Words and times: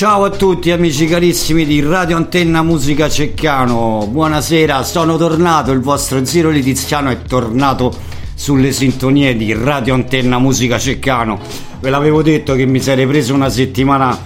Ciao 0.00 0.24
a 0.24 0.30
tutti 0.30 0.70
amici 0.70 1.04
carissimi 1.04 1.66
di 1.66 1.82
Radio 1.82 2.16
Antenna 2.16 2.62
Musica 2.62 3.06
Ceccano, 3.06 4.08
buonasera, 4.10 4.82
sono 4.82 5.18
tornato, 5.18 5.72
il 5.72 5.80
vostro 5.80 6.24
Ziro 6.24 6.48
Litiziano 6.48 7.10
è 7.10 7.20
tornato 7.20 7.94
sulle 8.34 8.72
sintonie 8.72 9.36
di 9.36 9.52
Radio 9.52 9.92
Antenna 9.92 10.38
Musica 10.38 10.78
Ceccano. 10.78 11.38
Ve 11.80 11.90
l'avevo 11.90 12.22
detto 12.22 12.54
che 12.54 12.64
mi 12.64 12.80
sarei 12.80 13.06
preso 13.06 13.34
una 13.34 13.50
settimana 13.50 14.18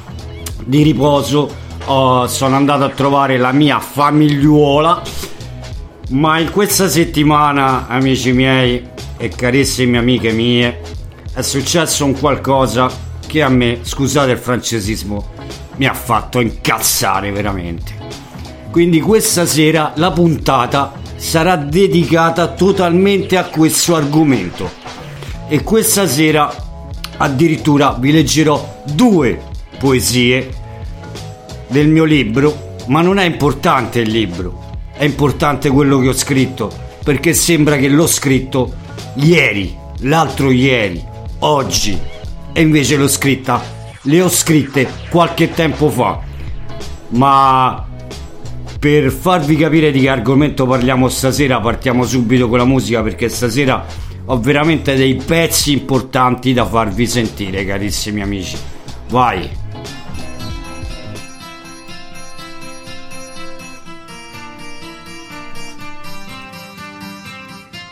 di 0.65 0.85
riposo, 0.85 1.53
oh, 1.87 2.29
sono 2.29 2.55
andato 2.55 2.85
a 2.85 2.91
trovare 2.91 3.37
la 3.37 3.51
mia 3.51 3.81
famigliuola, 3.81 5.03
ma 6.11 6.39
in 6.39 6.53
questa 6.53 6.89
settimana, 6.89 7.89
amici 7.89 8.31
miei 8.31 8.81
e 9.17 9.29
carissime 9.29 9.99
amiche 9.99 10.31
mie, 10.31 10.81
è 11.35 11.43
successo 11.43 12.05
un 12.05 12.17
qualcosa 12.17 12.89
che 13.27 13.43
a 13.43 13.49
me, 13.49 13.81
scusate 13.83 14.31
il 14.31 14.39
francesismo, 14.39 15.33
mi 15.77 15.87
ha 15.87 15.95
fatto 15.95 16.41
incazzare 16.41 17.31
veramente. 17.33 17.93
Quindi 18.71 19.01
questa 19.01 19.47
sera 19.47 19.93
la 19.97 20.11
puntata 20.11 20.93
sarà 21.17 21.57
dedicata 21.57 22.49
totalmente 22.49 23.37
a 23.37 23.45
questo 23.45 23.95
argomento. 23.95 24.71
E 25.49 25.63
questa 25.63 26.07
sera 26.07 26.53
addirittura 27.17 27.97
vi 27.99 28.11
leggerò 28.11 28.83
due 28.85 29.41
poesie 29.79 30.63
del 31.69 31.89
mio 31.89 32.05
libro, 32.05 32.77
ma 32.87 33.01
non 33.01 33.19
è 33.19 33.25
importante 33.25 34.01
il 34.01 34.11
libro, 34.11 34.73
è 34.97 35.05
importante 35.05 35.71
quello 35.71 35.99
che 35.99 36.09
ho 36.09 36.13
scritto, 36.13 36.73
perché 37.03 37.33
sembra 37.33 37.77
che 37.77 37.89
l'ho 37.89 38.07
scritto 38.07 38.75
ieri, 39.15 39.77
l'altro 40.01 40.51
ieri, 40.51 41.03
oggi, 41.41 41.99
e 42.53 42.61
invece 42.61 42.97
l'ho 42.97 43.09
scritta 43.09 43.63
le 44.07 44.21
ho 44.21 44.29
scritte 44.29 44.89
qualche 45.09 45.51
tempo 45.51 45.89
fa, 45.89 46.21
ma 47.09 47.87
per 48.79 49.11
farvi 49.11 49.57
capire 49.57 49.91
di 49.91 50.01
che 50.01 50.09
argomento 50.09 50.67
parliamo 50.67 51.09
stasera 51.09 51.59
partiamo 51.61 52.05
subito 52.05 52.49
con 52.49 52.59
la 52.59 52.67
musica 52.67 53.03
perché 53.03 53.31
stasera 53.31 53.83
ho 54.27 54.39
veramente 54.41 54.95
dei 54.95 55.15
pezzi 55.15 55.73
importanti 55.73 56.53
da 56.53 56.67
farvi 56.67 57.07
sentire 57.07 57.65
carissimi 57.65 58.21
amici. 58.21 58.57
Vai! 59.09 59.49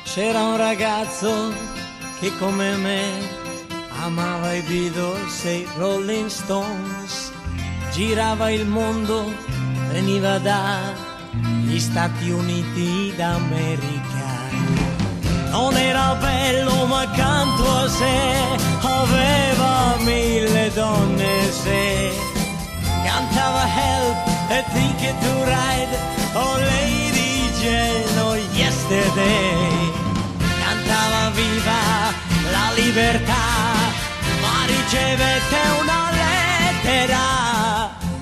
C'era 0.05 0.43
un 0.43 0.59
ragazzo 0.59 1.53
che 2.21 2.31
come 2.39 2.77
me 2.77 3.41
amava 4.02 4.52
i 4.52 4.62
Beatles 4.62 5.44
e 5.44 5.58
i 5.58 5.66
Rolling 5.76 6.28
Stones, 6.28 7.30
girava 7.92 8.50
il 8.50 8.66
mondo, 8.66 9.32
veniva 9.92 10.38
dagli 10.38 11.78
Stati 11.78 12.30
Uniti 12.30 13.12
d'America. 13.16 14.30
Non 15.50 15.76
era 15.76 16.14
bello 16.16 16.86
ma 16.86 17.02
accanto 17.02 17.62
a 17.70 17.88
sé 17.88 18.20
aveva 18.80 19.96
mille 20.00 20.70
donne 20.74 21.52
se 21.52 22.10
cantava 23.04 23.64
Help 23.66 24.19
e 24.50 24.64
Ticket 24.72 25.19
to 25.20 25.44
Ride, 25.44 25.96
oh 26.34 26.56
Lady 26.58 27.50
Jane, 27.60 28.40
Yesterday, 28.52 29.92
cantava 30.58 31.30
Viva 31.30 31.80
la 32.50 32.72
libertà 32.74 33.62
ricevette 34.66 35.56
una 35.80 36.10
lettera, 36.10 37.18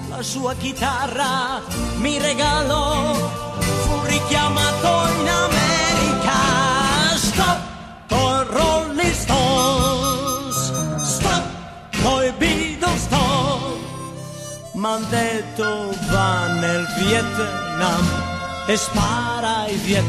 la 0.08 0.22
sua 0.22 0.54
chitarra 0.54 1.60
mi 1.96 2.18
regalò, 2.18 3.14
fu 3.60 4.00
richiamato 4.04 5.08
in 5.20 5.28
America. 5.28 6.38
Stop 7.16 7.60
con 8.08 8.46
Rolling 8.50 9.12
Stones, 9.12 10.72
stop 11.02 11.44
coi 12.02 12.32
Beatles, 12.38 13.02
stop. 13.02 13.78
M'han 14.74 15.06
detto 15.10 15.94
va 16.10 16.46
nel 16.46 16.86
Vietnam 16.98 18.04
e 18.66 18.76
spara 18.76 19.62
ai 19.64 19.76
Viet 19.76 20.04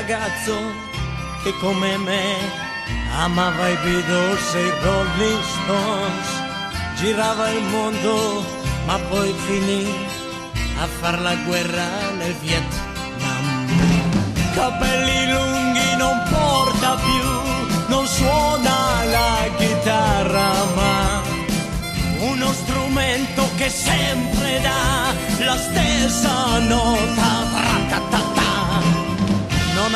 ragazzo 0.00 0.56
che 1.42 1.52
come 1.60 1.98
me 1.98 2.22
amava 3.18 3.68
i 3.68 3.76
Beatles 3.82 4.54
e 4.54 4.64
i 4.66 4.72
Rolling 4.82 5.42
Stones, 5.52 6.28
girava 6.96 7.50
il 7.50 7.62
mondo 7.64 8.42
ma 8.86 8.98
poi 9.10 9.34
finì 9.46 9.84
a 10.80 10.86
far 10.86 11.20
la 11.20 11.34
guerra 11.44 11.88
nel 12.16 12.34
Vietnam. 12.40 13.44
Capelli 14.54 15.20
lunghi 15.32 15.96
non 15.98 16.16
porta 16.30 16.96
più, 17.06 17.28
non 17.88 18.06
suona 18.06 19.04
la 19.04 19.48
chitarra 19.58 20.50
ma 20.76 21.20
uno 22.20 22.52
strumento 22.52 23.42
che 23.56 23.68
sempre 23.68 24.60
dà 24.62 25.44
la 25.44 25.58
stessa 25.58 26.58
nota. 26.60 27.09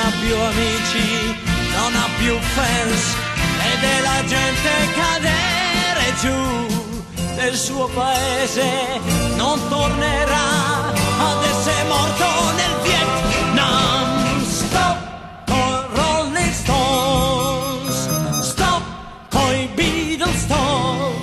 Ha 0.04 0.12
più 0.20 0.36
amici, 0.36 1.34
non 1.72 1.94
ha 1.94 2.08
più 2.18 2.38
fans, 2.38 3.14
vede 3.56 4.00
la 4.02 4.22
gente 4.26 4.70
cadere 5.00 6.04
giù 6.20 7.34
nel 7.36 7.54
suo 7.56 7.88
paese, 7.88 9.00
non 9.36 9.58
tornerà 9.70 10.92
ad 11.18 11.44
essere 11.44 11.84
morto 11.88 12.26
nel 12.54 12.76
Vietnam. 12.82 14.44
Stop 14.44 14.98
con 15.46 15.86
Rolling 15.94 16.52
Stones, 16.52 18.08
stop 18.42 18.82
con 19.30 19.54
i 19.54 19.70
Beatles, 19.74 20.38
stop. 20.38 21.14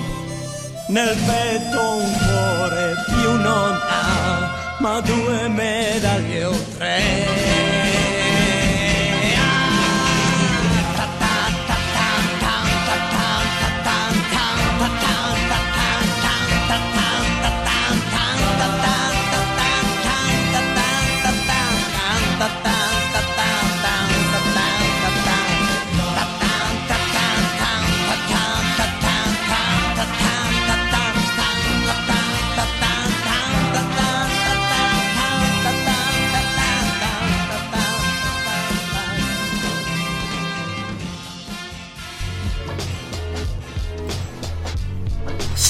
Nel 0.88 1.16
petto 1.24 1.80
un 1.80 2.12
cuore 2.18 2.94
più 3.06 3.30
non 3.30 3.78
ha, 3.80 4.50
ma 4.80 5.00
due 5.00 5.46
medaglie 5.46 6.44
o 6.46 6.64
tre. 6.76 7.51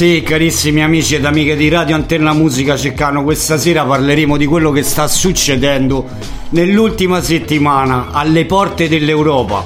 Sì, 0.03 0.21
carissimi 0.25 0.83
amici 0.83 1.15
ed 1.15 1.25
amiche 1.25 1.55
di 1.55 1.69
Radio 1.69 1.95
Antenna 1.95 2.33
Musica 2.33 2.77
Ceccano, 2.77 3.23
questa 3.23 3.57
sera 3.57 3.85
parleremo 3.85 4.37
di 4.37 4.47
quello 4.47 4.73
che 4.73 4.83
sta 4.83 5.07
succedendo 5.07 6.09
nell'ultima 6.49 7.23
settimana 7.23 8.09
alle 8.11 8.45
porte 8.45 8.89
dell'Europa, 8.89 9.65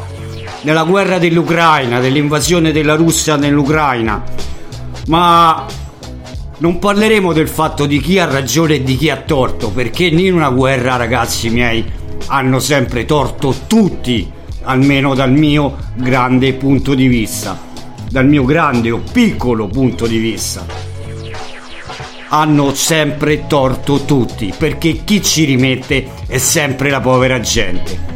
nella 0.61 0.85
guerra 0.85 1.17
dell'Ucraina, 1.17 2.00
dell'invasione 2.00 2.71
della 2.71 2.97
Russia 2.97 3.37
nell'Ucraina. 3.37 4.23
Ma 5.06 5.65
non 6.59 6.79
parleremo 6.81 7.33
del 7.33 7.49
fatto 7.49 7.87
di 7.87 7.99
chi 7.99 8.19
ha 8.19 8.27
ragione 8.27 8.75
e 8.75 8.83
di 8.83 8.99
chi 8.99 9.09
ha 9.09 9.17
torto, 9.17 9.71
perché 9.71 10.05
in 10.05 10.35
una 10.35 10.50
guerra, 10.50 10.97
ragazzi 10.97 11.49
miei, 11.49 11.83
hanno 12.27 12.59
sempre 12.59 13.06
torto 13.06 13.55
tutti, 13.67 14.31
almeno 14.65 15.15
dal 15.15 15.33
mio 15.33 15.77
grande 15.94 16.53
punto 16.53 16.93
di 16.93 17.06
vista 17.06 17.67
dal 18.11 18.26
mio 18.26 18.44
grande 18.44 18.91
o 18.91 19.03
piccolo 19.12 19.67
punto 19.67 20.06
di 20.06 20.19
vista, 20.19 20.67
hanno 22.29 22.75
sempre 22.75 23.47
torto 23.47 24.05
tutti, 24.05 24.53
perché 24.56 25.05
chi 25.05 25.23
ci 25.23 25.44
rimette 25.44 26.08
è 26.26 26.38
sempre 26.38 26.91
la 26.91 27.00
povera 27.00 27.41
gente. 27.41 28.14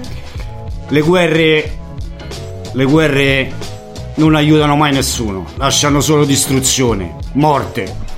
Le 0.88 1.00
guerre, 1.00 1.78
le 2.72 2.84
guerre 2.84 3.52
non 4.16 4.34
aiutano 4.34 4.76
mai 4.76 4.92
nessuno, 4.92 5.46
lasciano 5.56 6.00
solo 6.00 6.24
distruzione, 6.24 7.16
morte. 7.32 8.08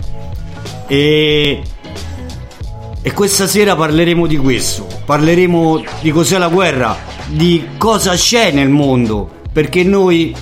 E, 0.87 1.63
e 3.03 3.13
questa 3.13 3.47
sera 3.47 3.77
parleremo 3.77 4.27
di 4.27 4.37
questo, 4.37 4.87
parleremo 5.05 5.83
di 6.01 6.11
cos'è 6.11 6.39
la 6.39 6.49
guerra, 6.49 6.97
di 7.27 7.69
cosa 7.77 8.15
c'è 8.15 8.51
nel 8.51 8.69
mondo, 8.69 9.31
perché 9.53 9.85
noi 9.85 10.35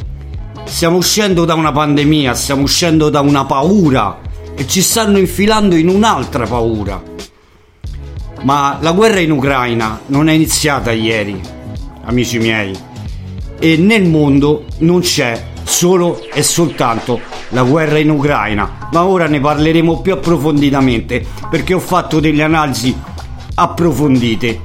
Stiamo 0.70 0.96
uscendo 0.96 1.44
da 1.44 1.55
una 1.55 1.72
pandemia, 1.72 2.32
stiamo 2.32 2.62
uscendo 2.62 3.11
da 3.11 3.20
una 3.20 3.44
paura 3.44 4.19
e 4.55 4.67
ci 4.67 4.81
stanno 4.81 5.19
infilando 5.19 5.75
in 5.75 5.88
un'altra 5.88 6.46
paura. 6.46 7.02
Ma 8.43 8.78
la 8.81 8.93
guerra 8.93 9.19
in 9.19 9.32
Ucraina 9.32 10.00
non 10.06 10.28
è 10.28 10.32
iniziata 10.32 10.93
ieri, 10.93 11.38
amici 12.05 12.38
miei, 12.38 12.75
e 13.58 13.76
nel 13.76 14.08
mondo 14.08 14.64
non 14.78 15.00
c'è 15.00 15.49
solo 15.64 16.22
e 16.32 16.43
soltanto 16.43 17.20
la 17.50 17.64
guerra 17.64 17.99
in 17.99 18.08
Ucraina, 18.08 18.88
ma 18.93 19.05
ora 19.05 19.26
ne 19.26 19.40
parleremo 19.40 20.00
più 20.00 20.14
approfonditamente 20.14 21.26
perché 21.50 21.75
ho 21.75 21.81
fatto 21.81 22.20
delle 22.20 22.44
analisi 22.44 22.96
approfondite 23.55 24.61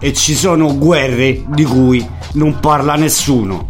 e 0.00 0.12
ci 0.14 0.34
sono 0.34 0.76
guerre 0.76 1.44
di 1.46 1.64
cui 1.64 2.04
non 2.32 2.58
parla 2.58 2.94
nessuno. 2.96 3.69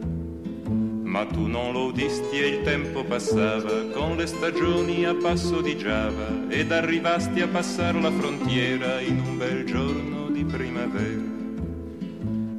Ma 1.11 1.25
tu 1.25 1.45
non 1.45 1.73
lo 1.73 1.87
udisti 1.87 2.39
e 2.39 2.47
il 2.47 2.61
tempo 2.61 3.03
passava 3.03 3.83
con 3.91 4.15
le 4.15 4.25
stagioni 4.25 5.03
a 5.03 5.13
passo 5.13 5.59
di 5.59 5.77
Giava 5.77 6.47
ed 6.47 6.71
arrivasti 6.71 7.41
a 7.41 7.49
passare 7.49 7.99
la 7.99 8.09
frontiera 8.09 9.01
in 9.01 9.19
un 9.19 9.37
bel 9.37 9.65
giorno 9.65 10.29
di 10.29 10.45
primavera. 10.45 11.39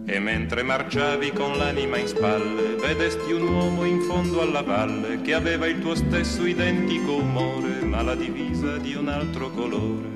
E 0.04 0.19
mentre 0.19 0.62
marciavi 0.62 1.31
con 1.32 1.56
l'anima 1.56 1.96
in 1.96 2.06
spalle, 2.06 2.75
vedesti 2.75 3.32
un 3.32 3.49
uomo 3.49 3.87
in 3.87 4.02
fondo 4.02 4.43
alla 4.43 4.60
valle 4.60 5.22
che 5.22 5.32
aveva 5.32 5.66
il 5.66 5.81
tuo 5.81 5.94
stesso 5.94 6.44
identico 6.44 7.14
umore, 7.14 7.81
ma 7.81 8.02
la 8.02 8.14
divisa 8.14 8.76
di 8.76 8.93
un 8.94 9.08
altro 9.08 9.48
colore. 9.48 10.12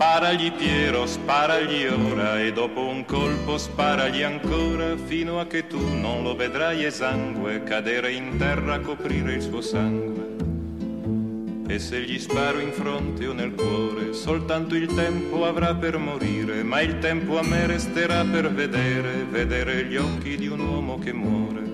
Sparagli 0.00 0.52
Piero, 0.52 1.06
sparagli 1.06 1.84
ora 1.86 2.40
e 2.40 2.52
dopo 2.52 2.86
un 2.86 3.04
colpo 3.04 3.58
sparagli 3.58 4.22
ancora 4.22 4.96
fino 4.96 5.40
a 5.40 5.46
che 5.48 5.66
tu 5.66 5.98
non 5.98 6.22
lo 6.22 6.36
vedrai 6.36 6.84
esangue 6.84 7.64
cadere 7.64 8.12
in 8.12 8.36
terra 8.38 8.74
a 8.74 8.78
coprire 8.78 9.32
il 9.32 9.42
suo 9.42 9.60
sangue. 9.60 10.36
E 11.66 11.80
se 11.80 12.00
gli 12.02 12.16
sparo 12.16 12.60
in 12.60 12.70
fronte 12.70 13.26
o 13.26 13.32
nel 13.32 13.54
cuore, 13.54 14.12
soltanto 14.12 14.76
il 14.76 14.86
tempo 14.94 15.44
avrà 15.44 15.74
per 15.74 15.98
morire, 15.98 16.62
ma 16.62 16.80
il 16.80 17.00
tempo 17.00 17.36
a 17.36 17.42
me 17.42 17.66
resterà 17.66 18.24
per 18.24 18.52
vedere, 18.52 19.24
vedere 19.28 19.84
gli 19.86 19.96
occhi 19.96 20.36
di 20.36 20.46
un 20.46 20.60
uomo 20.60 21.00
che 21.00 21.12
muore. 21.12 21.67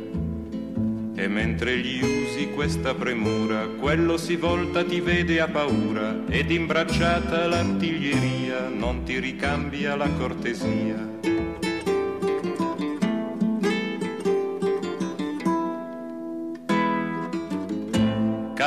E 1.17 1.29
mentre 1.29 1.79
gli 1.79 2.03
usi 2.03 2.51
questa 2.51 2.95
premura, 2.95 3.67
quello 3.79 4.17
si 4.17 4.37
volta, 4.37 4.85
ti 4.85 5.01
vede 5.01 5.41
a 5.41 5.49
paura, 5.49 6.25
ed 6.29 6.51
imbracciata 6.51 7.47
l'artiglieria 7.47 8.69
non 8.69 9.05
ti 9.05 9.21
ricambia 9.21 9.95
la 9.95 10.09
cortesia. 10.09 11.34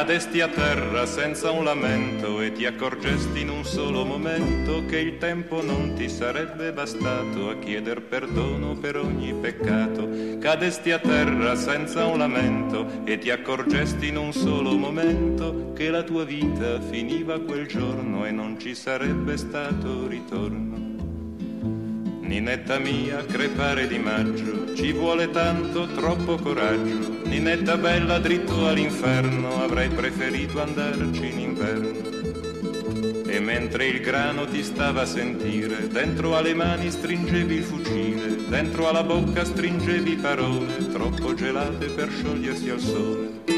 Cadesti 0.08 0.40
a 0.40 0.48
terra 0.48 1.06
senza 1.06 1.52
un 1.52 1.66
lamento 1.66 2.40
e 2.40 2.54
ti 2.54 2.66
accorgesti 2.66 3.42
in 3.42 3.50
un 3.50 3.66
solo 3.66 4.06
momento 4.06 4.86
che 4.86 5.00
il 5.00 5.18
tempo 5.18 5.62
non 5.62 5.96
ti 5.96 6.08
sarebbe 6.08 6.72
bastato 6.72 7.50
a 7.50 7.60
chieder 7.60 8.02
perdono 8.04 8.74
per 8.78 8.96
ogni 8.96 9.34
peccato. 9.34 10.08
Cadesti 10.40 10.92
a 10.92 11.00
terra 11.00 11.58
senza 11.58 12.06
un 12.06 12.20
lamento 12.20 13.04
e 13.04 13.18
ti 13.18 13.32
accorgesti 13.32 14.08
in 14.08 14.16
un 14.16 14.32
solo 14.32 14.78
momento 14.78 15.74
che 15.74 15.90
la 15.90 16.04
tua 16.04 16.24
vita 16.24 16.80
finiva 16.80 17.42
quel 17.42 17.68
giorno 17.68 18.26
e 18.26 18.32
non 18.32 18.58
ci 18.58 18.76
sarebbe 18.76 19.36
stato 19.36 20.08
ritorno. 20.08 20.77
Ninetta 22.28 22.78
mia, 22.78 23.26
crepare 23.26 23.88
di 23.88 23.98
maggio, 24.00 24.76
ci 24.76 24.92
vuole 24.92 25.32
tanto, 25.32 25.88
troppo 25.88 26.36
coraggio. 26.36 27.22
Ninetta 27.24 27.78
bella, 27.78 28.20
dritto 28.20 28.68
all'inferno, 28.68 29.64
avrei 29.64 29.88
preferito 29.88 30.62
andarci 30.62 31.26
in 31.26 31.40
inverno. 31.40 32.16
e 33.30 33.40
mentre 33.40 33.88
il 33.88 34.00
grano 34.02 34.46
ti 34.46 34.64
stava 34.64 35.02
a 35.02 35.06
sentire, 35.06 35.88
dentro 35.88 36.36
alle 36.36 36.54
mani 36.54 36.90
stringevi 36.90 37.56
il 37.56 37.64
fucile, 37.64 38.36
dentro 38.48 38.90
alla 38.90 39.04
bocca 39.04 39.46
stringevi 39.46 40.16
parole 40.16 40.88
troppo 40.92 41.34
gelate 41.34 41.88
per 41.88 42.10
sciogliersi 42.10 42.70
al 42.70 42.80
sole. 42.80 43.57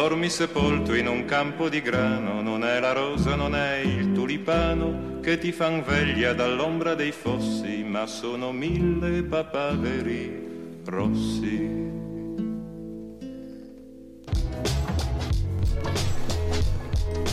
Dormi 0.00 0.30
sepolto 0.30 0.94
in 0.94 1.06
un 1.06 1.26
campo 1.26 1.68
di 1.68 1.82
grano, 1.82 2.40
non 2.40 2.64
è 2.64 2.80
la 2.80 2.92
rosa, 2.92 3.34
non 3.34 3.54
è 3.54 3.80
il 3.84 4.12
tulipano 4.12 5.18
che 5.20 5.36
ti 5.36 5.52
fan 5.52 5.84
veglia 5.86 6.32
dall'ombra 6.32 6.94
dei 6.94 7.12
fossi, 7.12 7.84
ma 7.86 8.06
sono 8.06 8.50
mille 8.50 9.22
papaveri 9.22 10.80
rossi. 10.86 11.68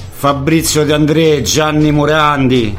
Fabrizio 0.10 0.84
De 0.84 0.94
André, 0.94 1.42
Gianni 1.44 1.94
Morandi. 1.94 2.78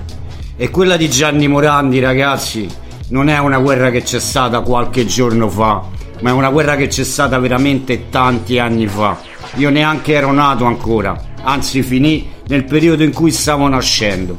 E 0.54 0.68
quella 0.68 0.99
di 0.99 1.09
Gianni 1.09 1.49
Morandi, 1.49 1.99
ragazzi, 1.99 2.68
non 3.09 3.30
è 3.30 3.38
una 3.38 3.59
guerra 3.59 3.90
che 3.90 4.02
c'è 4.02 4.21
stata 4.21 4.61
qualche 4.61 5.07
giorno 5.07 5.49
fa, 5.49 5.83
ma 6.21 6.31
è 6.31 6.33
una 6.33 6.51
guerra 6.51 6.77
che 6.77 6.89
c'è 6.89 7.05
stata 7.05 7.39
veramente 7.39 8.09
tanti 8.09 8.59
anni 8.59 8.87
fa. 8.87 9.19
Io 9.57 9.71
neanche 9.71 10.13
ero 10.13 10.33
nato 10.33 10.65
ancora, 10.65 11.19
anzi 11.43 11.83
finì 11.83 12.29
nel 12.49 12.65
periodo 12.65 13.03
in 13.03 13.13
cui 13.13 13.31
stavo 13.31 13.69
nascendo. 13.69 14.39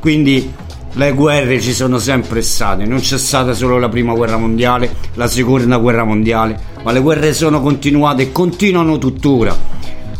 Quindi 0.00 0.52
le 0.92 1.12
guerre 1.12 1.60
ci 1.60 1.72
sono 1.72 1.98
sempre 1.98 2.42
state, 2.42 2.84
non 2.84 3.00
c'è 3.00 3.18
stata 3.18 3.52
solo 3.52 3.78
la 3.78 3.88
prima 3.88 4.14
guerra 4.14 4.36
mondiale, 4.36 4.94
la 5.14 5.26
seconda 5.26 5.78
guerra 5.78 6.04
mondiale, 6.04 6.58
ma 6.82 6.92
le 6.92 7.00
guerre 7.00 7.32
sono 7.32 7.60
continuate 7.60 8.22
e 8.22 8.32
continuano 8.32 8.98
tuttora 8.98 9.74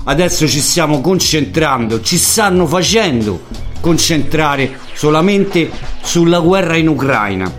adesso 0.04 0.46
ci 0.46 0.60
stiamo 0.60 1.00
concentrando, 1.00 2.00
ci 2.00 2.18
stanno 2.18 2.66
facendo 2.66 3.42
concentrare 3.80 4.78
solamente 4.94 5.70
sulla 6.02 6.40
guerra 6.40 6.76
in 6.76 6.88
Ucraina, 6.88 7.50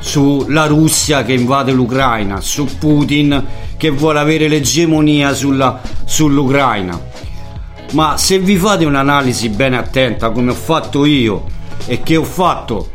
sulla 0.00 0.66
Russia 0.66 1.24
che 1.24 1.32
invade 1.32 1.72
l'Ucraina, 1.72 2.40
su 2.40 2.66
Putin 2.78 3.44
che 3.76 3.90
vuole 3.90 4.18
avere 4.18 4.48
l'egemonia 4.48 5.32
sulla, 5.32 5.80
sull'Ucraina. 6.04 7.00
Ma 7.92 8.16
se 8.16 8.38
vi 8.38 8.56
fate 8.56 8.84
un'analisi 8.84 9.48
bene 9.48 9.78
attenta 9.78 10.30
come 10.30 10.50
ho 10.50 10.54
fatto 10.54 11.04
io 11.04 11.44
e 11.86 12.02
che 12.02 12.16
ho 12.16 12.24
fatto 12.24 12.90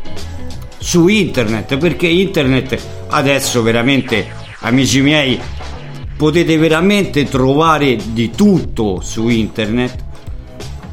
su 0.78 1.08
internet, 1.08 1.76
perché 1.78 2.06
internet 2.06 2.80
adesso 3.08 3.62
veramente, 3.62 4.26
amici 4.60 5.00
miei, 5.00 5.40
potete 6.16 6.56
veramente 6.56 7.24
trovare 7.24 7.96
di 8.12 8.30
tutto 8.30 9.00
su 9.00 9.28
internet, 9.28 10.04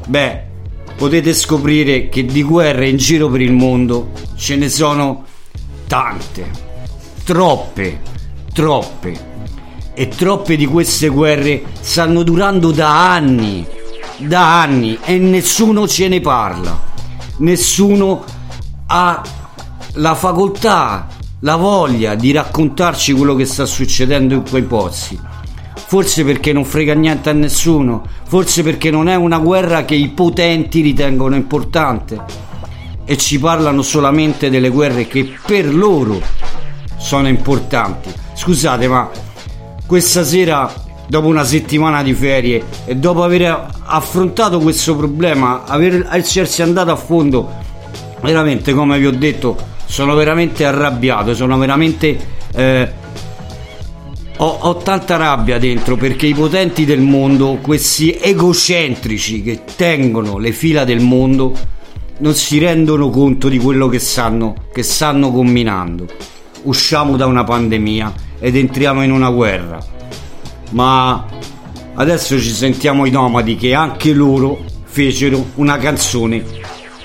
beh, 0.06 0.40
potete 0.96 1.32
scoprire 1.32 2.08
che 2.08 2.24
di 2.24 2.42
guerre 2.42 2.88
in 2.88 2.96
giro 2.96 3.28
per 3.28 3.40
il 3.40 3.52
mondo 3.52 4.10
ce 4.36 4.56
ne 4.56 4.68
sono 4.68 5.24
tante, 5.92 6.50
troppe, 7.22 8.00
troppe. 8.54 9.30
E 9.92 10.08
troppe 10.08 10.56
di 10.56 10.64
queste 10.64 11.08
guerre 11.08 11.64
stanno 11.80 12.22
durando 12.22 12.70
da 12.70 13.12
anni, 13.12 13.66
da 14.16 14.62
anni 14.62 14.98
e 15.04 15.18
nessuno 15.18 15.86
ce 15.86 16.08
ne 16.08 16.22
parla. 16.22 16.80
Nessuno 17.40 18.24
ha 18.86 19.22
la 19.96 20.14
facoltà 20.14 21.08
la 21.40 21.56
voglia 21.56 22.14
di 22.14 22.32
raccontarci 22.32 23.12
quello 23.12 23.34
che 23.34 23.44
sta 23.44 23.66
succedendo 23.66 24.32
in 24.32 24.48
quei 24.48 24.62
pozzi. 24.62 25.20
Forse 25.74 26.24
perché 26.24 26.54
non 26.54 26.64
frega 26.64 26.94
niente 26.94 27.28
a 27.28 27.34
nessuno, 27.34 28.02
forse 28.24 28.62
perché 28.62 28.90
non 28.90 29.10
è 29.10 29.14
una 29.14 29.38
guerra 29.38 29.84
che 29.84 29.94
i 29.94 30.08
potenti 30.08 30.80
ritengono 30.80 31.36
importante 31.36 32.51
e 33.04 33.16
ci 33.16 33.38
parlano 33.38 33.82
solamente 33.82 34.50
delle 34.50 34.68
guerre 34.68 35.06
che 35.06 35.32
per 35.44 35.72
loro 35.74 36.20
sono 36.96 37.28
importanti. 37.28 38.10
Scusate, 38.34 38.88
ma 38.88 39.10
questa 39.86 40.24
sera, 40.24 40.72
dopo 41.06 41.26
una 41.26 41.44
settimana 41.44 42.02
di 42.02 42.14
ferie 42.14 42.64
e 42.84 42.96
dopo 42.96 43.22
aver 43.22 43.68
affrontato 43.84 44.60
questo 44.60 44.96
problema, 44.96 45.64
aver, 45.64 46.08
essersi 46.12 46.62
andato 46.62 46.90
a 46.90 46.96
fondo, 46.96 47.50
veramente 48.20 48.72
come 48.72 48.98
vi 48.98 49.06
ho 49.06 49.12
detto, 49.12 49.56
sono 49.84 50.14
veramente 50.14 50.64
arrabbiato, 50.64 51.34
sono 51.34 51.58
veramente... 51.58 52.18
Eh, 52.54 53.00
ho, 54.38 54.58
ho, 54.60 54.76
tanta 54.78 55.16
rabbia 55.16 55.58
dentro 55.58 55.96
perché 55.96 56.26
i 56.26 56.34
potenti 56.34 56.84
del 56.84 57.00
mondo, 57.00 57.58
questi 57.60 58.16
egocentrici 58.18 59.42
che 59.42 59.60
tengono 59.76 60.38
le 60.38 60.52
fila 60.52 60.84
del 60.84 61.00
mondo, 61.00 61.54
non 62.22 62.34
si 62.34 62.58
rendono 62.60 63.10
conto 63.10 63.48
di 63.48 63.58
quello 63.58 63.88
che 63.88 63.98
stanno, 63.98 64.54
che 64.72 64.84
stanno 64.84 65.32
combinando. 65.32 66.06
Usciamo 66.62 67.16
da 67.16 67.26
una 67.26 67.42
pandemia 67.42 68.14
ed 68.38 68.54
entriamo 68.54 69.02
in 69.02 69.10
una 69.10 69.28
guerra. 69.30 69.84
Ma 70.70 71.26
adesso 71.94 72.38
ci 72.40 72.52
sentiamo 72.52 73.06
i 73.06 73.10
nomadi 73.10 73.56
che 73.56 73.74
anche 73.74 74.12
loro 74.12 74.64
fecero 74.84 75.46
una 75.56 75.76
canzone 75.78 76.44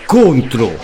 contro 0.06 0.78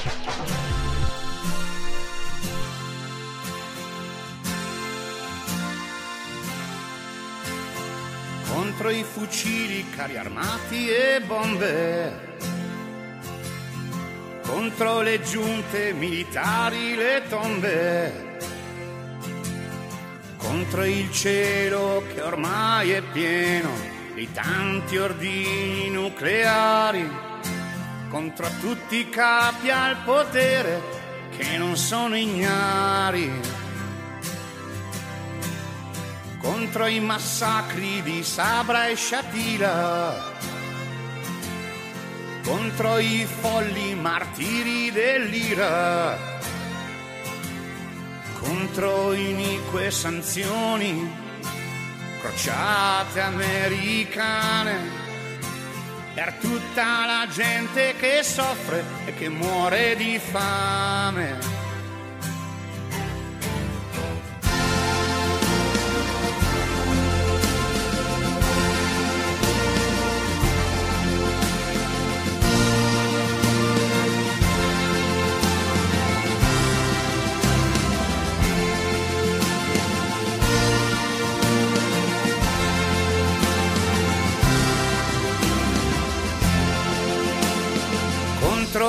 contro 14.63 15.01
le 15.01 15.21
giunte 15.21 15.91
militari, 15.91 16.95
le 16.95 17.23
tombe, 17.27 18.37
contro 20.37 20.85
il 20.85 21.11
cielo 21.11 22.01
che 22.13 22.21
ormai 22.21 22.91
è 22.91 23.01
pieno 23.01 23.71
di 24.15 24.31
tanti 24.31 24.95
ordini 24.95 25.89
nucleari, 25.89 27.05
contro 28.07 28.47
tutti 28.61 28.99
i 28.99 29.09
capi 29.09 29.69
al 29.69 29.97
potere 30.05 30.81
che 31.37 31.57
non 31.57 31.75
sono 31.75 32.15
ignari. 32.15 33.29
Contro 36.39 36.85
i 36.85 37.01
massacri 37.01 38.01
di 38.01 38.23
Sabra 38.23 38.87
e 38.87 38.95
Shatila, 38.95 40.31
contro 42.43 42.99
i 42.99 43.25
folli 43.25 43.95
martiri 43.95 44.91
dell'Ira, 44.91 46.17
contro 48.39 49.13
inique 49.13 49.89
sanzioni, 49.89 51.11
crociate 52.21 53.21
americane, 53.21 55.01
per 56.13 56.33
tutta 56.39 57.05
la 57.05 57.27
gente 57.31 57.95
che 57.95 58.21
soffre 58.23 58.83
e 59.05 59.13
che 59.13 59.29
muore 59.29 59.95
di 59.95 60.19
fame 60.19 61.52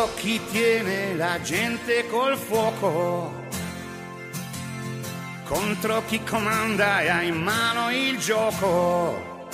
contro 0.04 0.20
chi 0.20 0.40
tiene 0.50 1.14
la 1.14 1.40
gente 1.40 2.06
col 2.08 2.36
fuoco, 2.36 3.32
contro 5.44 6.02
chi 6.06 6.22
comanda 6.22 7.00
e 7.00 7.08
ha 7.08 7.22
in 7.22 7.36
mano 7.36 7.90
il 7.90 8.18
gioco, 8.18 9.48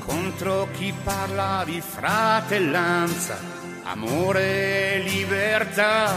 contro 0.00 0.68
chi 0.72 0.92
parla 1.02 1.62
di 1.64 1.80
fratellanza, 1.80 3.38
amore 3.84 4.94
e 4.94 4.98
libertà, 4.98 6.12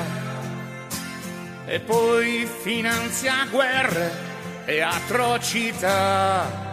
e 1.66 1.80
poi 1.80 2.46
finanzia 2.62 3.48
guerre 3.50 4.12
e 4.66 4.82
atrocità 4.82 6.73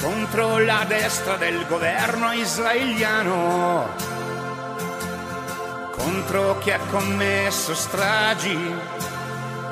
Contro 0.00 0.58
la 0.58 0.84
destra 0.86 1.36
del 1.36 1.66
governo 1.66 2.32
israeliano, 2.32 3.88
contro 5.90 6.58
chi 6.58 6.70
ha 6.70 6.78
commesso 6.90 7.74
stragi, 7.74 8.74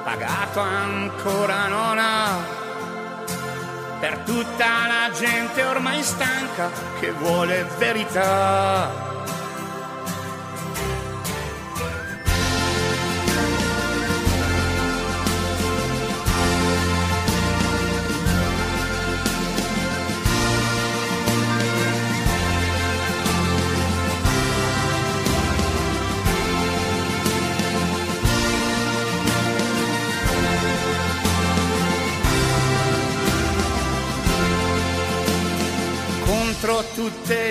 pagato 0.03 0.61
ancora 0.61 1.69
non 1.69 1.99
ha, 1.99 2.39
per 4.01 4.19
tutta 4.19 4.87
la 4.87 5.11
gente 5.17 5.65
ormai 5.65 6.03
stanca 6.03 6.71
che 6.99 7.13
vuole 7.13 7.67
verità. 7.79 9.16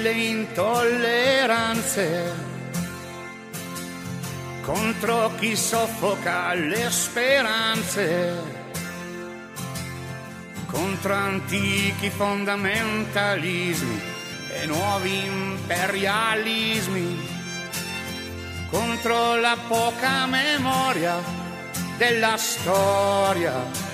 Le 0.05 0.11
intolleranze, 0.11 2.31
contro 4.61 5.31
chi 5.39 5.55
soffoca 5.55 6.53
le 6.53 6.91
speranze, 6.91 8.35
contro 10.67 11.11
antichi 11.11 12.11
fondamentalismi 12.11 13.99
e 14.53 14.67
nuovi 14.67 15.25
imperialismi, 15.25 17.27
contro 18.69 19.37
la 19.37 19.57
poca 19.67 20.27
memoria 20.27 21.15
della 21.97 22.37
storia 22.37 23.84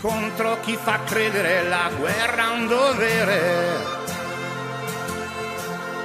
contro 0.00 0.60
chi 0.60 0.76
fa 0.76 1.00
credere 1.04 1.64
la 1.64 1.90
guerra 1.96 2.50
un 2.50 2.68
dovere, 2.68 3.76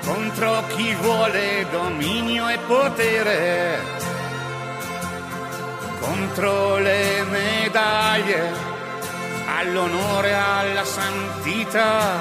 contro 0.03 0.63
chi 0.75 0.95
vuole 0.95 1.65
dominio 1.69 2.50
e 2.50 2.57
potere, 2.65 3.79
contro 6.00 6.77
le 6.77 7.23
medaglie 7.29 8.51
all'onore 9.45 10.29
e 10.29 10.33
alla 10.33 10.85
santità, 10.85 12.19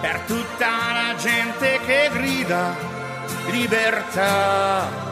per 0.00 0.20
tutta 0.26 0.68
la 0.92 1.14
gente 1.16 1.80
che 1.86 2.10
grida 2.12 2.76
libertà. 3.48 5.09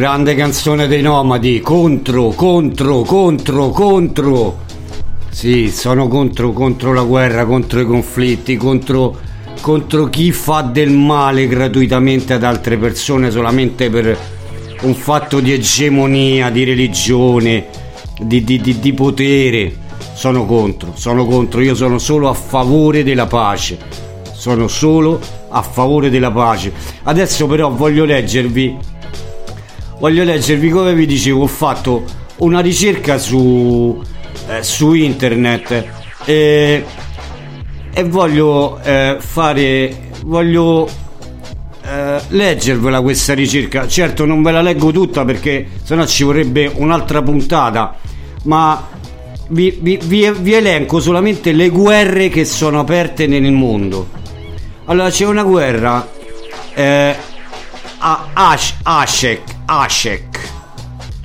Grande 0.00 0.34
canzone 0.34 0.86
dei 0.86 1.02
nomadi, 1.02 1.60
contro, 1.60 2.30
contro, 2.30 3.02
contro, 3.02 3.68
contro. 3.68 4.60
Sì, 5.28 5.70
sono 5.70 6.08
contro, 6.08 6.54
contro 6.54 6.94
la 6.94 7.02
guerra, 7.02 7.44
contro 7.44 7.80
i 7.80 7.84
conflitti, 7.84 8.56
contro, 8.56 9.18
contro 9.60 10.06
chi 10.06 10.32
fa 10.32 10.62
del 10.62 10.88
male 10.90 11.46
gratuitamente 11.46 12.32
ad 12.32 12.44
altre 12.44 12.78
persone 12.78 13.30
solamente 13.30 13.90
per 13.90 14.16
un 14.80 14.94
fatto 14.94 15.38
di 15.38 15.52
egemonia, 15.52 16.48
di 16.48 16.64
religione, 16.64 17.66
di, 18.18 18.42
di, 18.42 18.58
di, 18.58 18.80
di 18.80 18.92
potere. 18.94 19.76
Sono 20.14 20.46
contro, 20.46 20.94
sono 20.96 21.26
contro, 21.26 21.60
io 21.60 21.74
sono 21.74 21.98
solo 21.98 22.30
a 22.30 22.34
favore 22.34 23.04
della 23.04 23.26
pace. 23.26 23.76
Sono 24.32 24.66
solo 24.66 25.20
a 25.50 25.60
favore 25.60 26.08
della 26.08 26.30
pace. 26.30 26.72
Adesso 27.02 27.46
però 27.46 27.68
voglio 27.68 28.06
leggervi 28.06 28.88
voglio 30.00 30.24
leggervi 30.24 30.70
come 30.70 30.94
vi 30.94 31.06
dicevo 31.06 31.42
ho 31.42 31.46
fatto 31.46 32.04
una 32.38 32.60
ricerca 32.60 33.18
su, 33.18 34.02
eh, 34.48 34.62
su 34.62 34.94
internet 34.94 35.84
e, 36.24 36.84
e 37.92 38.04
voglio 38.04 38.80
eh, 38.82 39.18
fare 39.20 40.08
voglio 40.24 40.88
eh, 41.84 42.20
leggervela 42.28 43.00
questa 43.00 43.34
ricerca. 43.34 43.86
Certo 43.86 44.24
non 44.24 44.42
ve 44.42 44.52
la 44.52 44.62
leggo 44.62 44.90
tutta 44.90 45.24
perché 45.24 45.68
sennò 45.82 46.06
ci 46.06 46.24
vorrebbe 46.24 46.70
un'altra 46.74 47.22
puntata 47.22 47.96
ma 48.44 48.88
vi, 49.48 49.78
vi, 49.80 49.98
vi, 50.02 50.30
vi 50.30 50.52
elenco 50.54 51.00
solamente 51.00 51.52
le 51.52 51.68
guerre 51.68 52.30
che 52.30 52.46
sono 52.46 52.80
aperte 52.80 53.26
nel 53.26 53.52
mondo. 53.52 54.08
Allora 54.86 55.10
c'è 55.10 55.26
una 55.26 55.42
guerra 55.42 56.08
eh, 56.74 57.16
a 57.98 58.26
Ash, 58.32 58.74
Ashek. 59.72 60.48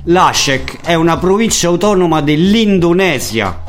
L'Ashek 0.04 0.82
è 0.82 0.94
una 0.94 1.18
provincia 1.18 1.66
autonoma 1.66 2.20
dell'Indonesia, 2.20 3.64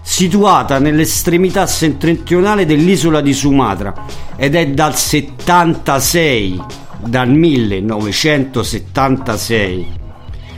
situata 0.00 0.78
nell'estremità 0.78 1.66
settentrionale 1.66 2.64
dell'isola 2.64 3.20
di 3.20 3.32
Sumatra 3.32 3.92
ed 4.36 4.54
è 4.54 4.68
dal 4.68 4.96
76, 4.96 6.62
dal 7.00 7.30
1976, 7.30 9.86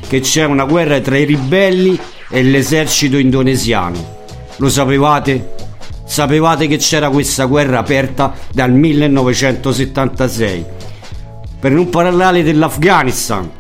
che 0.09 0.21
c'è 0.21 0.45
una 0.45 0.67
guerra 0.67 1.01
tra 1.01 1.17
i 1.17 1.25
ribelli 1.25 1.99
e 2.29 2.43
l'esercito 2.43 3.17
indonesiano. 3.17 4.27
Lo 4.57 4.69
sapevate? 4.69 5.55
Sapevate 6.05 6.67
che 6.67 6.77
c'era 6.77 7.09
questa 7.09 7.47
guerra 7.47 7.79
aperta 7.79 8.35
dal 8.53 8.73
1976? 8.73 10.84
Per 11.65 11.73
non 11.73 11.89
parlare 11.89 12.43
dell'Afghanistan 12.43 13.51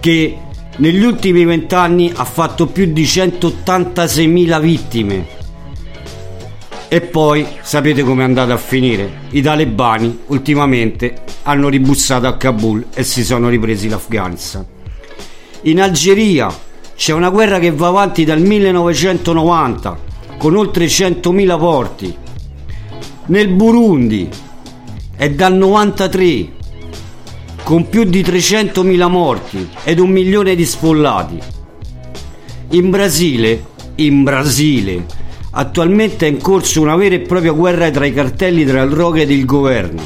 che 0.00 0.38
negli 0.78 1.04
ultimi 1.04 1.44
vent'anni 1.44 2.10
ha 2.16 2.24
fatto 2.24 2.68
più 2.68 2.90
di 2.90 3.04
186.000 3.04 4.60
vittime. 4.62 5.26
E 6.88 7.02
poi 7.02 7.46
sapete 7.60 8.02
come 8.02 8.22
è 8.22 8.24
andata 8.24 8.54
a 8.54 8.56
finire? 8.56 9.10
I 9.32 9.42
talebani 9.42 10.20
ultimamente 10.28 11.16
hanno 11.42 11.68
ribussato 11.68 12.26
a 12.26 12.38
Kabul 12.38 12.86
e 12.94 13.04
si 13.04 13.24
sono 13.24 13.50
ripresi 13.50 13.86
l'Afghanistan 13.86 14.64
in 15.64 15.82
Algeria 15.82 16.48
c'è 16.96 17.12
una 17.12 17.28
guerra 17.28 17.58
che 17.58 17.72
va 17.72 17.88
avanti 17.88 18.24
dal 18.24 18.40
1990 18.40 19.98
con 20.38 20.56
oltre 20.56 20.86
100.000 20.86 21.58
porti. 21.58 22.16
Nel 23.26 23.48
Burundi 23.48 24.30
è 25.14 25.28
dal 25.28 25.52
93 25.52 26.58
con 27.70 27.88
più 27.88 28.02
di 28.02 28.22
300.000 28.22 29.08
morti 29.08 29.68
ed 29.84 30.00
un 30.00 30.10
milione 30.10 30.56
di 30.56 30.66
sfollati. 30.66 31.38
In 32.70 32.90
Brasile, 32.90 33.64
in 33.94 34.24
Brasile, 34.24 35.06
attualmente 35.52 36.26
è 36.26 36.30
in 36.30 36.38
corso 36.38 36.80
una 36.80 36.96
vera 36.96 37.14
e 37.14 37.20
propria 37.20 37.52
guerra 37.52 37.88
tra 37.92 38.06
i 38.06 38.12
cartelli 38.12 38.64
tra 38.64 38.82
il 38.82 38.90
droga 38.90 39.20
ed 39.20 39.30
il 39.30 39.44
governo. 39.44 40.02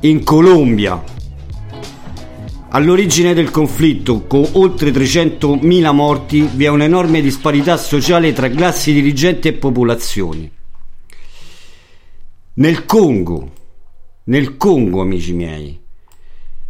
In 0.00 0.22
Colombia, 0.22 1.02
All'origine 2.68 3.32
del 3.32 3.50
conflitto, 3.50 4.26
con 4.26 4.46
oltre 4.52 4.90
300.000 4.90 5.94
morti, 5.94 6.46
vi 6.52 6.64
è 6.64 6.68
un'enorme 6.68 7.22
disparità 7.22 7.78
sociale 7.78 8.34
tra 8.34 8.50
classi 8.50 8.92
dirigenti 8.92 9.48
e 9.48 9.52
popolazioni. 9.54 10.50
Nel 12.54 12.84
Congo, 12.84 13.62
nel 14.26 14.56
Congo, 14.56 15.02
amici 15.02 15.34
miei, 15.34 15.78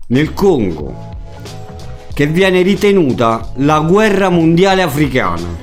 nel 0.08 0.32
Congo, 0.34 1.12
che 2.12 2.26
viene 2.26 2.62
ritenuta 2.62 3.52
la 3.56 3.78
guerra 3.80 4.28
mondiale 4.28 4.82
africana, 4.82 5.62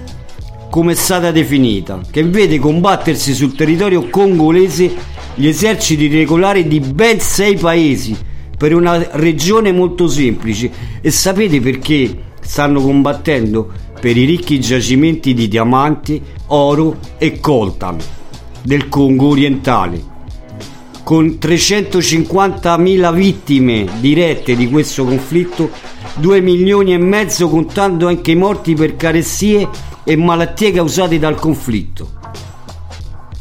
come 0.70 0.94
è 0.94 0.96
stata 0.96 1.32
definita, 1.32 2.00
che 2.10 2.24
vede 2.24 2.60
combattersi 2.60 3.34
sul 3.34 3.56
territorio 3.56 4.08
congolese 4.08 4.94
gli 5.36 5.48
eserciti 5.48 6.08
regolari 6.08 6.66
di 6.68 6.80
ben 6.80 7.20
sei 7.20 7.58
paesi 7.58 8.16
per 8.58 8.74
una 8.74 9.18
regione 9.18 9.74
molto 9.74 10.08
semplice. 10.08 10.72
E 11.02 11.12
sapete 11.12 11.60
perché 11.60 12.16
stanno 12.40 12.82
combattendo? 12.82 13.70
Per 14.00 14.16
i 14.16 14.24
ricchi 14.24 14.62
giacimenti 14.62 15.34
di 15.34 15.48
diamanti, 15.48 16.22
oro 16.48 16.98
e 17.18 17.40
coltan 17.40 17.98
del 18.64 18.88
Congo 18.88 19.28
orientale. 19.28 20.11
Con 21.12 21.40
350.000 21.42 23.14
vittime 23.14 23.86
dirette 24.00 24.56
di 24.56 24.70
questo 24.70 25.04
conflitto, 25.04 25.70
2 26.16 26.40
milioni 26.40 26.94
e 26.94 26.98
mezzo 27.00 27.50
contando 27.50 28.08
anche 28.08 28.32
i 28.32 28.36
morti 28.36 28.76
per 28.76 28.96
carestie 28.96 29.68
e 30.06 30.16
malattie 30.16 30.72
causate 30.72 31.20
dal 31.20 31.36
conflitto. 31.36 32.12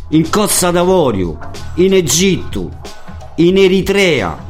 In 0.09 0.29
Costa 0.31 0.73
d'Avorio, 0.73 1.39
in 1.75 1.95
Egitto, 1.95 2.73
in 3.37 3.57
Eritrea, 3.57 4.49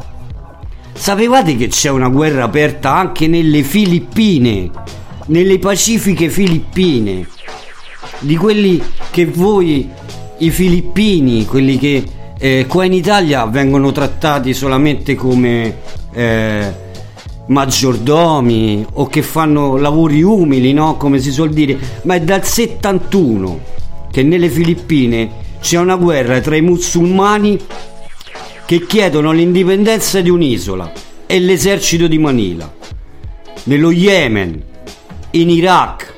Sapevate 0.95 1.57
che 1.57 1.69
c'è 1.69 1.91
una 1.91 2.09
guerra 2.09 2.45
aperta 2.45 2.97
anche 2.97 3.27
nelle 3.27 3.63
Filippine, 3.63 4.71
nelle 5.27 5.59
pacifiche 5.59 6.31
Filippine, 6.31 7.29
di 8.21 8.37
quelli 8.39 8.83
che 9.11 9.27
voi, 9.27 9.87
i 10.39 10.51
filippini, 10.51 11.45
quelli 11.45 11.77
che 11.77 12.19
eh, 12.43 12.65
qua 12.67 12.87
in 12.87 12.95
Italia 12.95 13.45
vengono 13.45 13.93
trattati 13.93 14.55
solamente 14.55 15.15
come 15.15 15.77
eh, 16.15 16.75
maggiordomi 17.49 18.87
o 18.95 19.07
che 19.09 19.21
fanno 19.21 19.77
lavori 19.77 20.23
umili, 20.23 20.73
no? 20.73 20.97
come 20.97 21.19
si 21.19 21.33
suol 21.33 21.51
dire, 21.51 21.79
ma 22.05 22.15
è 22.15 22.23
dal 22.23 22.43
71 22.43 23.61
che 24.11 24.23
nelle 24.23 24.49
Filippine 24.49 25.49
c'è 25.61 25.77
una 25.77 25.97
guerra 25.97 26.41
tra 26.41 26.57
i 26.57 26.63
musulmani 26.63 27.59
che 28.65 28.87
chiedono 28.87 29.33
l'indipendenza 29.33 30.23
di 30.23 30.31
un'isola 30.31 30.91
e 31.27 31.39
l'esercito 31.41 32.07
di 32.07 32.17
Manila. 32.17 32.73
Nello 33.65 33.91
Yemen, 33.91 34.63
in 35.33 35.51
Iraq, 35.51 36.15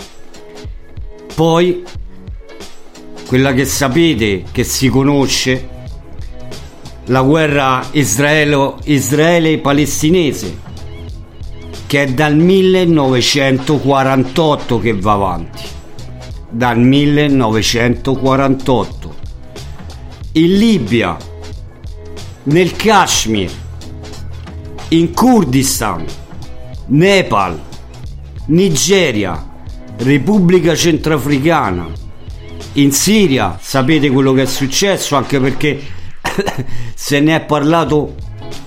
poi 1.35 1.82
quella 3.26 3.52
che 3.52 3.64
sapete, 3.64 4.44
che 4.52 4.62
si 4.62 4.88
conosce, 4.88 5.71
la 7.12 7.20
guerra 7.20 7.87
israelo-palestinese, 7.90 10.59
che 11.87 12.05
è 12.05 12.07
dal 12.07 12.37
1948 12.37 14.81
che 14.81 14.94
va 14.94 15.12
avanti. 15.12 15.62
Dal 16.48 16.79
1948. 16.79 19.14
In 20.33 20.57
Libia, 20.57 21.18
nel 22.44 22.75
Kashmir, 22.75 23.51
in 24.88 25.12
Kurdistan, 25.12 26.03
Nepal, 26.87 27.61
Nigeria, 28.46 29.51
Repubblica 29.98 30.75
Centrafricana, 30.75 32.01
in 32.75 32.90
Siria, 32.90 33.59
sapete 33.61 34.09
quello 34.09 34.33
che 34.33 34.40
è 34.42 34.46
successo 34.46 35.14
anche 35.14 35.38
perché 35.38 35.91
se 36.94 37.20
ne 37.20 37.36
è 37.36 37.40
parlato 37.44 38.14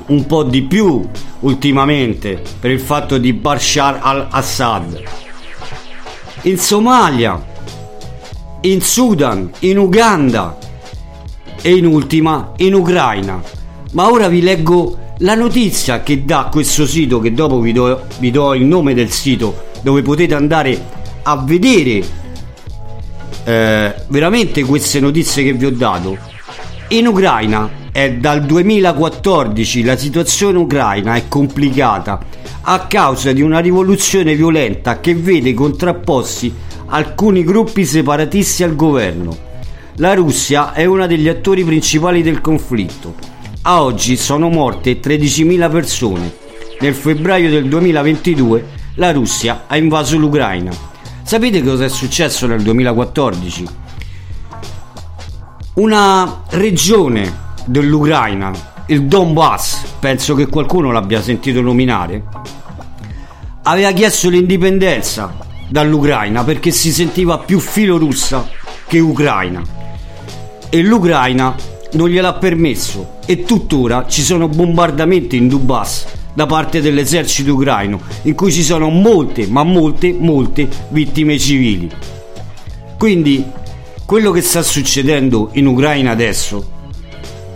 un 0.07 0.25
po' 0.25 0.43
di 0.43 0.63
più 0.63 1.07
ultimamente 1.41 2.41
per 2.59 2.71
il 2.71 2.79
fatto 2.79 3.17
di 3.17 3.33
Bashar 3.33 3.99
al-Assad. 4.01 5.03
In 6.43 6.57
Somalia, 6.57 7.43
in 8.61 8.81
Sudan, 8.81 9.51
in 9.59 9.77
Uganda 9.77 10.57
e 11.61 11.75
in 11.75 11.85
ultima 11.85 12.51
in 12.57 12.73
Ucraina. 12.73 13.41
Ma 13.93 14.11
ora 14.11 14.27
vi 14.27 14.41
leggo 14.41 14.99
la 15.19 15.35
notizia 15.35 16.03
che 16.03 16.25
dà 16.25 16.49
questo 16.51 16.85
sito, 16.85 17.19
che 17.19 17.33
dopo 17.33 17.59
vi 17.59 17.71
do, 17.71 18.03
vi 18.19 18.29
do 18.29 18.53
il 18.53 18.65
nome 18.65 18.93
del 18.93 19.09
sito, 19.09 19.65
dove 19.81 20.01
potete 20.01 20.35
andare 20.35 20.79
a 21.23 21.37
vedere 21.37 22.03
eh, 23.45 23.95
veramente 24.07 24.63
queste 24.63 24.99
notizie 24.99 25.43
che 25.43 25.53
vi 25.53 25.65
ho 25.65 25.71
dato. 25.71 26.34
In 26.89 27.07
Ucraina 27.07 27.69
è 27.91 28.11
dal 28.13 28.43
2014 28.43 29.83
la 29.83 29.97
situazione 29.97 30.57
ucraina 30.57 31.15
è 31.15 31.27
complicata 31.27 32.19
a 32.61 32.87
causa 32.87 33.31
di 33.31 33.41
una 33.41 33.59
rivoluzione 33.59 34.35
violenta 34.35 34.99
che 34.99 35.15
vede 35.15 35.53
contrapposti 35.53 36.53
alcuni 36.87 37.43
gruppi 37.43 37.85
separatisti 37.85 38.63
al 38.63 38.75
governo. 38.75 39.37
La 39.95 40.13
Russia 40.13 40.73
è 40.73 40.85
uno 40.85 41.07
degli 41.07 41.27
attori 41.27 41.63
principali 41.63 42.21
del 42.21 42.41
conflitto 42.41 43.33
a 43.67 43.81
oggi 43.81 44.15
sono 44.15 44.49
morte 44.49 44.99
13.000 44.99 45.71
persone. 45.71 46.35
Nel 46.81 46.93
febbraio 46.93 47.49
del 47.49 47.67
2022 47.67 48.65
la 48.95 49.11
Russia 49.11 49.63
ha 49.65 49.75
invaso 49.75 50.19
l'Ucraina. 50.19 50.71
Sapete 51.23 51.63
cosa 51.63 51.85
è 51.85 51.89
successo 51.89 52.45
nel 52.45 52.61
2014? 52.61 53.65
Una 55.75 56.43
regione 56.51 57.33
dell'Ucraina, 57.65 58.49
il 58.85 59.07
Donbass, 59.07 59.83
penso 59.99 60.33
che 60.33 60.47
qualcuno 60.47 60.89
l'abbia 60.89 61.21
sentito 61.21 61.59
nominare, 61.59 62.23
aveva 63.63 63.91
chiesto 63.91 64.29
l'indipendenza 64.29 65.35
dall'Ucraina 65.67 66.45
perché 66.45 66.71
si 66.71 66.93
sentiva 66.93 67.39
più 67.39 67.59
filorussa 67.59 68.47
che 68.87 68.99
ucraina. 68.99 69.61
E 70.69 70.81
l'Ucraina 70.81 71.53
non 71.91 72.07
gliel'ha 72.07 72.35
permesso 72.35 73.17
e 73.25 73.43
tuttora 73.43 74.07
ci 74.07 74.21
sono 74.21 74.47
bombardamenti 74.47 75.35
in 75.35 75.49
Dubas 75.49 76.05
da 76.33 76.45
parte 76.45 76.79
dell'esercito 76.79 77.53
ucraino 77.53 77.99
in 78.21 78.33
cui 78.33 78.49
ci 78.49 78.63
sono 78.63 78.87
molte, 78.87 79.45
ma 79.47 79.63
molte, 79.63 80.15
molte 80.17 80.69
vittime 80.87 81.37
civili. 81.37 81.91
Quindi 82.97 83.63
quello 84.05 84.31
che 84.31 84.41
sta 84.41 84.61
succedendo 84.61 85.49
in 85.53 85.65
Ucraina 85.65 86.11
adesso 86.11 86.73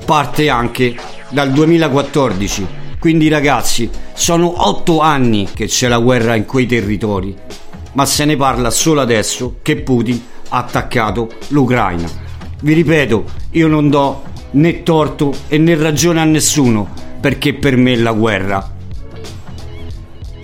parte 0.03 0.49
anche 0.49 0.95
dal 1.29 1.51
2014. 1.51 2.67
Quindi 2.99 3.27
ragazzi, 3.27 3.89
sono 4.13 4.67
otto 4.67 4.99
anni 4.99 5.47
che 5.53 5.67
c'è 5.67 5.87
la 5.87 5.99
guerra 5.99 6.35
in 6.35 6.45
quei 6.45 6.65
territori, 6.65 7.35
ma 7.93 8.05
se 8.05 8.25
ne 8.25 8.35
parla 8.35 8.71
solo 8.71 8.99
adesso 8.99 9.57
che 9.61 9.77
Putin 9.77 10.21
ha 10.49 10.57
attaccato 10.57 11.29
l'Ucraina. 11.49 12.09
Vi 12.61 12.73
ripeto, 12.73 13.23
io 13.51 13.67
non 13.67 13.89
do 13.89 14.23
né 14.51 14.81
torto 14.81 15.33
e 15.47 15.59
né 15.59 15.75
ragione 15.75 16.19
a 16.19 16.25
nessuno, 16.25 16.89
perché 17.21 17.53
per 17.53 17.77
me 17.77 17.95
la 17.95 18.11
guerra, 18.11 18.75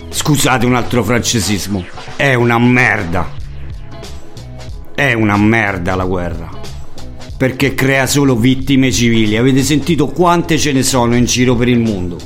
scusate 0.08 0.64
un 0.64 0.76
altro 0.76 1.02
francesismo, 1.02 1.84
è 2.14 2.34
una 2.34 2.58
merda. 2.58 3.35
È 4.96 5.12
una 5.12 5.36
merda 5.36 5.94
la 5.94 6.06
guerra. 6.06 6.48
Perché 7.36 7.74
crea 7.74 8.06
solo 8.06 8.34
vittime 8.34 8.90
civili. 8.90 9.36
Avete 9.36 9.62
sentito 9.62 10.06
quante 10.06 10.56
ce 10.56 10.72
ne 10.72 10.82
sono 10.82 11.14
in 11.14 11.26
giro 11.26 11.54
per 11.54 11.68
il 11.68 11.78
mondo? 11.78 12.16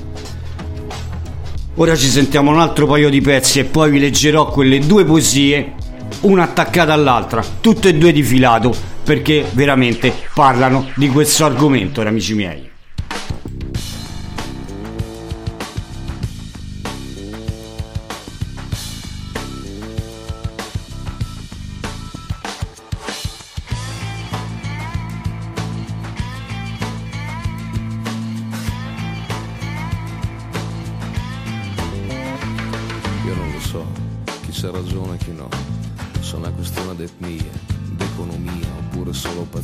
Ora 1.75 1.97
ci 1.97 2.07
sentiamo 2.07 2.53
un 2.53 2.61
altro 2.61 2.87
paio 2.87 3.11
di 3.11 3.21
pezzi 3.21 3.59
e 3.59 3.65
poi 3.65 3.91
vi 3.91 3.99
leggerò 3.99 4.51
quelle 4.51 4.79
due 4.79 5.05
poesie, 5.05 5.73
una 6.21 6.45
attaccata 6.45 6.93
all'altra, 6.93 7.45
tutte 7.61 7.89
e 7.89 7.95
due 7.95 8.13
di 8.13 8.23
filato, 8.23 8.73
perché 9.03 9.45
veramente 9.51 10.15
parlano 10.33 10.91
di 10.95 11.09
questo 11.09 11.45
argomento, 11.45 12.03
amici 12.03 12.35
miei. 12.35 12.71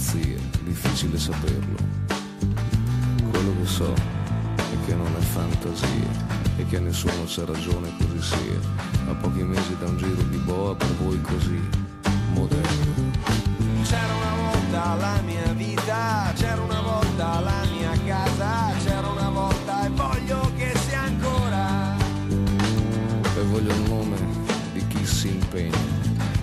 Pazzia, 0.07 0.39
difficile 0.63 1.19
saperlo. 1.19 1.77
Quello 3.31 3.55
che 3.61 3.67
so 3.67 3.93
è 4.57 4.87
che 4.87 4.95
non 4.95 5.13
è 5.19 5.21
fantasia 5.21 6.25
e 6.57 6.67
che 6.67 6.79
nessuno 6.79 7.25
c'ha 7.27 7.45
ragione 7.45 7.91
così 7.99 8.23
sia. 8.23 9.11
A 9.11 9.15
pochi 9.15 9.43
mesi 9.43 9.77
da 9.79 9.87
un 9.87 9.97
giro 9.97 10.23
di 10.23 10.37
boa 10.39 10.75
per 10.77 10.95
voi 10.97 11.21
così 11.23 11.61
moderno. 12.33 12.95
C'era 13.83 14.15
una 14.15 14.51
volta 14.51 14.95
la 14.95 15.21
mia 15.23 15.53
vita, 15.53 16.33
c'era 16.37 16.61
una 16.61 16.81
volta 16.81 17.41
la 17.41 17.63
mia 17.73 17.93
casa, 18.05 18.73
c'era 18.85 19.09
una 19.09 19.31
volta 19.31 19.87
e 19.87 19.91
voglio 19.91 20.53
che 20.57 20.73
sia 20.87 21.03
ancora. 21.03 21.97
E 23.37 23.43
voglio 23.43 23.73
il 23.73 23.83
nome 23.89 24.17
di 24.73 24.87
chi 24.87 25.05
si 25.05 25.29
impegna 25.29 25.77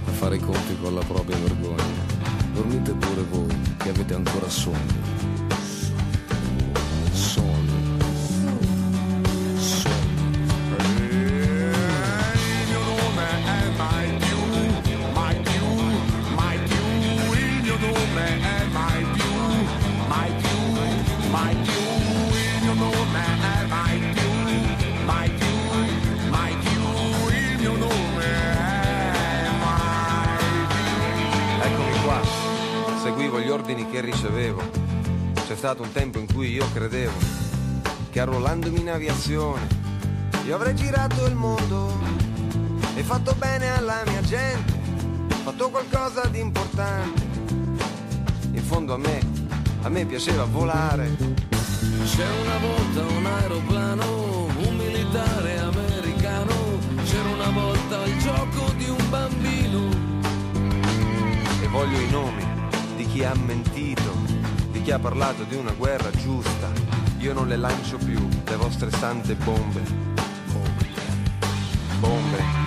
a 0.05 0.11
fare 0.11 0.35
i 0.35 0.39
conti 0.39 0.77
con 0.81 0.93
la 0.93 1.03
propria 1.03 1.37
vergogna. 1.37 2.12
Dormite 2.63 2.93
pure 2.93 3.21
voi 3.23 3.75
che 3.75 3.89
avete 3.89 4.13
ancora 4.13 4.47
sonno. 4.47 5.32
Seguivo 33.03 33.41
gli 33.41 33.49
ordini 33.49 33.85
che 33.89 33.99
ricevevo. 33.99 34.61
C'è 35.45 35.57
stato 35.57 35.83
un 35.83 35.91
tempo 35.91 36.19
in 36.19 36.33
cui 36.33 36.53
io 36.53 36.65
credevo 36.71 37.11
che 38.09 38.19
arruolandomi 38.21 38.79
in 38.79 38.89
aviazione 38.89 39.67
io 40.45 40.55
avrei 40.55 40.73
girato 40.73 41.25
il 41.25 41.35
mondo 41.35 41.99
e 42.95 43.03
fatto 43.03 43.35
bene 43.37 43.75
alla 43.75 44.03
mia 44.05 44.21
gente, 44.21 44.73
fatto 45.43 45.69
qualcosa 45.69 46.27
di 46.27 46.39
importante. 46.39 47.21
In 48.51 48.63
fondo 48.63 48.93
a 48.93 48.97
me, 48.97 49.19
a 49.81 49.89
me 49.89 50.05
piaceva 50.05 50.45
volare. 50.45 51.09
C'è 52.05 52.25
una 52.41 52.57
volta 52.57 53.15
un 53.15 53.25
aeroplano, 53.25 54.45
un 54.45 54.75
militare 54.77 55.59
americano, 55.59 56.53
c'era 57.03 57.29
una 57.29 57.49
volta 57.49 58.05
il 58.05 58.17
gioco 58.19 58.71
di 58.77 58.87
un 58.87 59.09
bambino. 59.09 59.89
e 61.61 61.67
voglio 61.67 61.99
i 61.99 62.09
nomi 62.09 62.32
chi 63.13 63.23
ha 63.23 63.35
mentito, 63.35 64.11
di 64.71 64.81
chi 64.81 64.89
ha 64.89 64.97
parlato 64.97 65.43
di 65.43 65.53
una 65.53 65.71
guerra 65.73 66.09
giusta. 66.09 66.71
Io 67.19 67.31
non 67.31 67.47
le 67.47 67.57
lancio 67.57 67.97
più, 67.97 68.17
le 68.43 68.55
vostre 68.55 68.89
sante 68.89 69.35
bombe. 69.35 69.81
Bombe. 70.51 70.87
Bombe. 71.99 72.62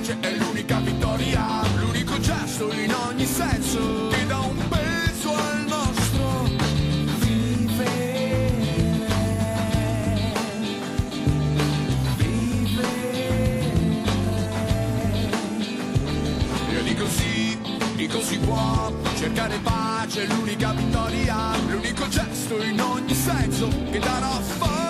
Pace 0.00 0.16
è 0.20 0.34
l'unica 0.36 0.78
vittoria, 0.78 1.62
l'unico 1.78 2.18
gesto 2.20 2.72
in 2.72 2.92
ogni 2.94 3.26
senso 3.26 4.08
che 4.08 4.26
dà 4.26 4.38
un 4.38 4.68
peso 4.68 5.34
al 5.34 5.64
nostro 5.66 6.48
vivere. 7.18 8.28
Io 16.72 16.82
dico 16.82 17.06
sì, 17.08 17.58
dico 17.96 18.20
si 18.20 18.38
può 18.38 18.92
cercare 19.16 19.58
pace, 19.62 20.24
è 20.24 20.26
l'unica 20.26 20.72
vittoria, 20.72 21.56
l'unico 21.68 22.08
gesto 22.08 22.62
in 22.62 22.80
ogni 22.80 23.14
senso 23.14 23.68
che 23.90 23.98
darà 23.98 24.40
forza 24.40 24.89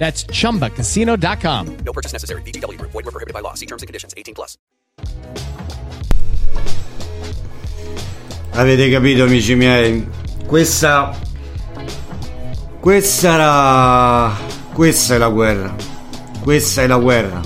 That's 0.00 0.24
chumbacasino.com. 0.32 1.76
No 1.84 1.92
purchase 1.92 2.14
necessary. 2.14 2.40
VGW 2.42 2.78
Group. 2.78 2.92
Void 2.92 3.04
were 3.04 3.12
prohibited 3.12 3.34
by 3.34 3.40
law. 3.40 3.52
See 3.52 3.66
terms 3.66 3.82
and 3.82 3.86
conditions. 3.86 4.14
18 4.16 4.34
plus. 4.34 4.56
Avete 8.52 8.90
capito, 8.90 9.24
amici 9.24 9.54
miei? 9.54 10.08
Questa. 10.46 11.14
Questa 12.80 13.34
era. 13.34 14.36
Questa 14.72 15.14
è 15.16 15.18
la 15.18 15.28
guerra. 15.28 15.76
Questa 16.40 16.82
è 16.82 16.86
la 16.86 16.98
guerra. 16.98 17.40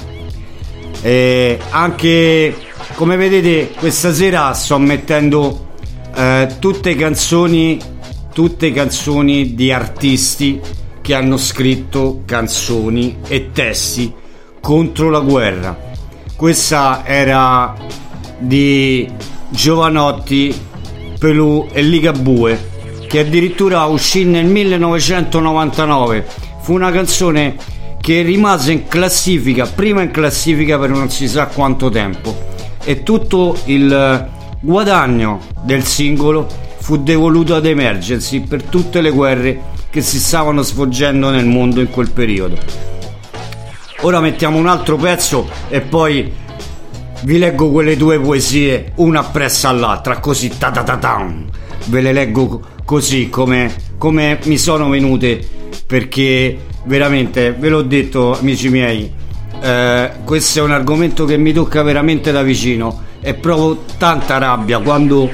E 1.02 1.58
anche 1.70 2.56
come 2.94 3.16
vedete, 3.16 3.72
questa 3.72 4.14
sera 4.14 4.52
sto 4.52 4.78
mettendo 4.78 5.74
eh, 6.14 6.54
tutte 6.60 6.94
canzoni. 6.94 7.80
Tutte 8.32 8.72
canzoni 8.72 9.54
di 9.54 9.72
artisti 9.72 10.60
che 11.04 11.12
hanno 11.12 11.36
scritto 11.36 12.22
canzoni 12.24 13.18
e 13.28 13.50
testi 13.52 14.10
contro 14.58 15.10
la 15.10 15.20
guerra. 15.20 15.78
Questa 16.34 17.02
era 17.04 17.74
di 18.38 19.06
Giovanotti, 19.50 20.58
Pelù 21.18 21.68
e 21.70 21.82
Ligabue, 21.82 22.70
che 23.06 23.18
addirittura 23.18 23.84
uscì 23.84 24.24
nel 24.24 24.46
1999. 24.46 26.26
Fu 26.62 26.72
una 26.72 26.90
canzone 26.90 27.54
che 28.00 28.22
rimase 28.22 28.72
in 28.72 28.88
classifica, 28.88 29.66
prima 29.66 30.00
in 30.00 30.10
classifica 30.10 30.78
per 30.78 30.88
non 30.88 31.10
si 31.10 31.28
sa 31.28 31.48
quanto 31.48 31.90
tempo. 31.90 32.34
E 32.82 33.02
tutto 33.02 33.58
il 33.66 34.26
guadagno 34.58 35.40
del 35.64 35.84
singolo 35.84 36.48
fu 36.78 36.96
devoluto 37.02 37.54
ad 37.54 37.66
Emergency 37.66 38.40
per 38.40 38.62
tutte 38.62 39.02
le 39.02 39.10
guerre 39.10 39.72
che 39.94 40.02
si 40.02 40.18
stavano 40.18 40.62
svolgendo 40.62 41.30
nel 41.30 41.46
mondo 41.46 41.80
in 41.80 41.88
quel 41.88 42.10
periodo. 42.10 42.58
Ora 44.00 44.18
mettiamo 44.18 44.58
un 44.58 44.66
altro 44.66 44.96
pezzo 44.96 45.48
e 45.68 45.82
poi 45.82 46.32
vi 47.22 47.38
leggo 47.38 47.70
quelle 47.70 47.96
due 47.96 48.18
poesie 48.18 48.90
una 48.96 49.20
appresso 49.20 49.68
all'altra, 49.68 50.18
così 50.18 50.58
ta 50.58 50.72
ta 50.72 50.82
ta 50.82 50.96
tam. 50.96 51.44
Ve 51.84 52.00
le 52.00 52.12
leggo 52.12 52.60
così 52.84 53.28
come, 53.28 53.72
come 53.96 54.40
mi 54.46 54.58
sono 54.58 54.88
venute 54.88 55.46
perché 55.86 56.58
veramente 56.86 57.52
ve 57.52 57.68
l'ho 57.68 57.82
detto 57.82 58.36
amici 58.36 58.70
miei 58.70 59.12
eh, 59.60 60.10
questo 60.24 60.58
è 60.58 60.62
un 60.62 60.72
argomento 60.72 61.24
che 61.24 61.36
mi 61.36 61.52
tocca 61.52 61.82
veramente 61.82 62.32
da 62.32 62.42
vicino 62.42 63.02
e 63.20 63.32
provo 63.34 63.84
tanta 63.96 64.38
rabbia 64.38 64.80
quando 64.80 65.30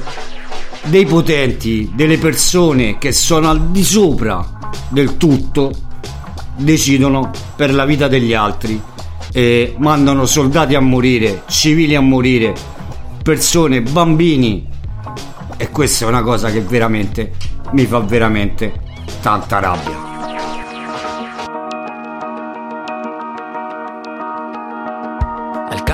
dei 0.84 1.04
potenti, 1.06 1.90
delle 1.94 2.18
persone 2.18 2.98
che 2.98 3.12
sono 3.12 3.50
al 3.50 3.70
di 3.70 3.84
sopra 3.84 4.58
del 4.88 5.16
tutto 5.16 5.72
decidono 6.56 7.30
per 7.56 7.72
la 7.72 7.84
vita 7.84 8.08
degli 8.08 8.34
altri 8.34 8.80
e 9.32 9.74
mandano 9.78 10.26
soldati 10.26 10.74
a 10.74 10.80
morire, 10.80 11.42
civili 11.46 11.94
a 11.94 12.00
morire, 12.00 12.54
persone, 13.22 13.82
bambini 13.82 14.66
e 15.56 15.70
questa 15.70 16.06
è 16.06 16.08
una 16.08 16.22
cosa 16.22 16.50
che 16.50 16.60
veramente 16.62 17.32
mi 17.72 17.84
fa 17.84 18.00
veramente 18.00 18.80
tanta 19.20 19.60
rabbia. 19.60 20.09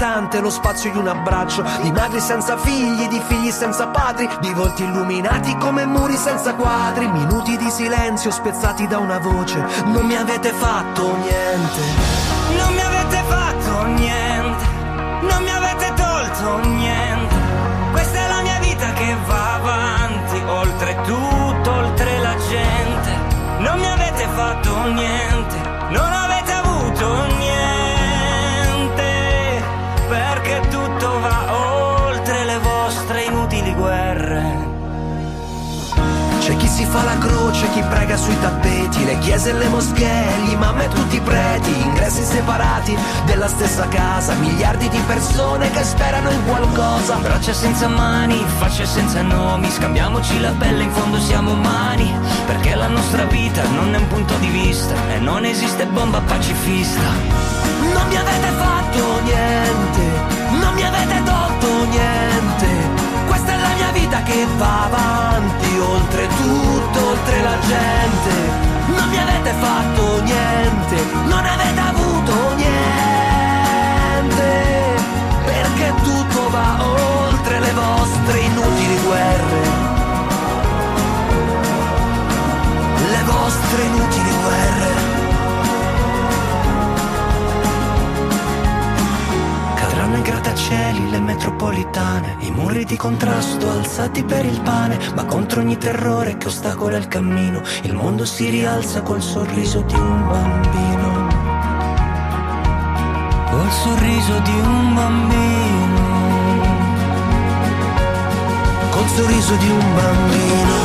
è 0.00 0.40
lo 0.40 0.48
spazio 0.48 0.90
di 0.90 0.96
un 0.96 1.08
abbraccio, 1.08 1.62
di 1.82 1.92
madri 1.92 2.20
senza 2.20 2.56
figli, 2.56 3.06
di 3.08 3.20
figli 3.28 3.50
senza 3.50 3.88
padri, 3.88 4.26
di 4.40 4.50
volti 4.54 4.82
illuminati 4.82 5.54
come 5.58 5.84
muri 5.84 6.16
senza 6.16 6.54
quadri, 6.54 7.06
minuti 7.06 7.58
di 7.58 7.70
silenzio 7.70 8.30
spezzati 8.30 8.86
da 8.86 8.96
una 8.96 9.18
voce, 9.18 9.62
non 9.84 10.06
mi 10.06 10.16
avete 10.16 10.52
fatto 10.52 11.16
niente. 11.16 11.82
Non 12.56 12.72
mi 12.72 12.80
avete 12.80 13.22
fatto 13.28 13.84
niente, 13.88 14.64
non 15.20 15.42
mi 15.42 15.50
avete 15.50 15.92
tolto 15.92 16.66
niente. 16.66 17.34
Questa 17.90 18.18
è 18.20 18.28
la 18.28 18.40
mia 18.40 18.58
vita 18.60 18.92
che 18.94 19.16
va 19.26 19.54
avanti, 19.56 20.42
oltre 20.46 20.98
tutto, 21.04 21.70
oltre 21.70 22.18
la 22.20 22.36
gente. 22.48 23.18
Non 23.58 23.78
mi 23.78 23.86
avete 23.86 24.26
fatto 24.34 24.82
niente, 24.92 25.39
fa 36.90 37.04
la 37.04 37.18
croce, 37.18 37.70
chi 37.70 37.82
prega 37.82 38.16
sui 38.16 38.38
tappeti, 38.40 39.04
le 39.04 39.18
chiese 39.20 39.50
e 39.50 39.52
le 39.52 39.68
moschee, 39.68 40.38
gli 40.44 40.50
imam 40.52 40.80
e 40.80 40.88
tutti 40.88 41.16
i 41.16 41.20
preti, 41.20 41.80
ingressi 41.82 42.24
separati 42.24 42.96
della 43.26 43.46
stessa 43.48 43.86
casa, 43.88 44.34
miliardi 44.34 44.88
di 44.88 45.00
persone 45.06 45.70
che 45.70 45.84
sperano 45.84 46.30
in 46.30 46.44
qualcosa. 46.46 47.16
Braccia 47.16 47.52
senza 47.52 47.86
mani, 47.88 48.44
facce 48.58 48.86
senza 48.86 49.22
nomi, 49.22 49.70
scambiamoci 49.70 50.40
la 50.40 50.52
pelle, 50.58 50.82
in 50.82 50.90
fondo 50.90 51.18
siamo 51.20 51.52
umani, 51.52 52.12
perché 52.46 52.74
la 52.74 52.88
nostra 52.88 53.24
vita 53.24 53.62
non 53.68 53.94
è 53.94 53.98
un 53.98 54.08
punto 54.08 54.34
di 54.38 54.48
vista 54.48 54.94
e 55.14 55.18
non 55.18 55.44
esiste 55.44 55.86
bomba 55.86 56.20
pacifista. 56.20 57.08
Non 57.94 58.06
mi 58.08 58.16
avete 58.16 58.48
fatto 58.58 59.20
niente, 59.22 60.02
non 60.60 60.74
mi 60.74 60.84
avete 60.84 61.22
tolto 61.22 61.84
niente. 61.84 62.68
Questa 63.26 63.52
è 63.52 63.60
la 63.60 63.74
mia 63.76 63.90
vita 63.92 64.22
che 64.22 64.46
va 64.56 64.84
avanti, 64.84 65.78
oltre 65.78 66.26
tutto, 66.26 66.79
oltre 67.20 67.42
la 67.42 67.58
gente. 67.60 68.32
Non 68.96 69.08
mi 69.08 69.18
avete 69.18 69.52
fatto 69.60 70.22
niente, 70.22 70.96
non 71.26 71.44
avete 71.44 71.80
avuto 71.80 72.54
niente. 72.56 72.78
Perché 75.44 75.92
tutto 76.02 76.50
va 76.50 76.76
oltre 76.82 77.60
le 77.60 77.72
vostre 77.72 78.38
inutili 78.40 78.98
guerre. 79.04 79.59
Grattacieli, 90.50 91.10
le 91.10 91.20
metropolitane, 91.20 92.36
i 92.40 92.50
muri 92.50 92.84
di 92.84 92.96
contrasto 92.96 93.70
alzati 93.70 94.24
per 94.24 94.44
il 94.44 94.60
pane, 94.62 94.98
ma 95.14 95.24
contro 95.24 95.60
ogni 95.60 95.76
terrore 95.76 96.36
che 96.38 96.48
ostacola 96.48 96.96
il 96.96 97.06
cammino, 97.06 97.62
il 97.82 97.94
mondo 97.94 98.24
si 98.24 98.48
rialza 98.48 99.02
col 99.02 99.22
sorriso 99.22 99.80
di 99.82 99.94
un 99.94 100.26
bambino. 100.26 101.28
Col 103.50 103.70
sorriso 103.70 104.38
di 104.40 104.60
un 104.60 104.94
bambino. 104.94 106.08
Col 108.90 109.08
sorriso 109.08 109.54
di 109.54 109.70
un 109.70 109.94
bambino. 109.94 110.79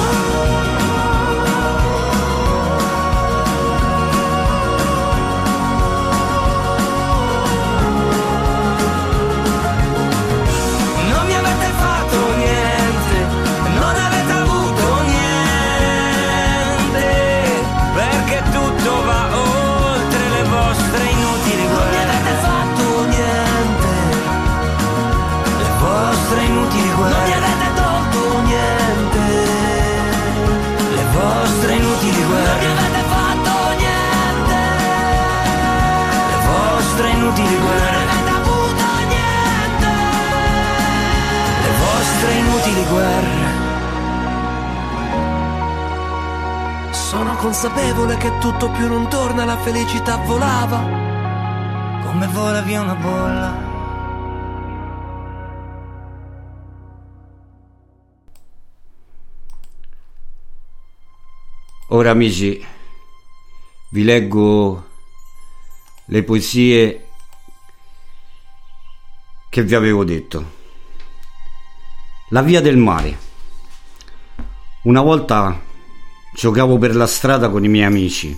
inutili 37.36 37.58
niente 39.08 39.88
Le 41.62 41.72
vostre 41.80 42.34
inutili 42.34 42.86
guerre. 42.86 43.64
Sono 46.92 47.36
consapevole 47.36 48.18
che 48.18 48.38
tutto 48.40 48.70
più 48.72 48.88
non 48.88 49.08
torna, 49.10 49.46
la 49.46 49.58
felicità 49.58 50.18
volava. 50.18 50.80
Come 52.04 52.28
vola 52.28 52.62
via 52.62 52.82
una 52.82 52.96
bolla. 52.96 53.74
Ora 61.90 62.10
amici, 62.10 62.66
vi 63.92 64.04
leggo 64.04 64.84
le 66.06 66.24
poesie 66.24 67.05
che 69.56 69.64
vi 69.64 69.74
avevo 69.74 70.04
detto. 70.04 70.52
La 72.32 72.42
via 72.42 72.60
del 72.60 72.76
mare. 72.76 73.18
Una 74.84 75.00
volta 75.00 75.62
giocavo 76.36 76.78
per 76.78 76.94
la 76.94 77.08
strada 77.08 77.48
con 77.48 77.64
i 77.64 77.70
miei 77.70 77.86
amici. 77.86 78.38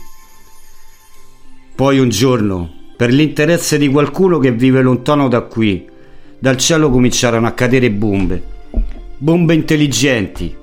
Poi 1.74 1.97
un 1.97 2.09
giorno, 2.09 2.72
per 2.95 3.11
l'interesse 3.11 3.80
di 3.80 3.89
qualcuno 3.89 4.38
che 4.38 4.51
vive 4.51 4.84
lontano 4.84 5.28
da 5.28 5.41
qui, 5.41 5.89
dal 6.38 6.57
cielo 6.57 6.91
cominciarono 6.91 7.47
a 7.47 7.53
cadere 7.53 7.89
bombe. 7.89 8.43
Bombe 9.18 9.55
intelligenti. 9.55 10.55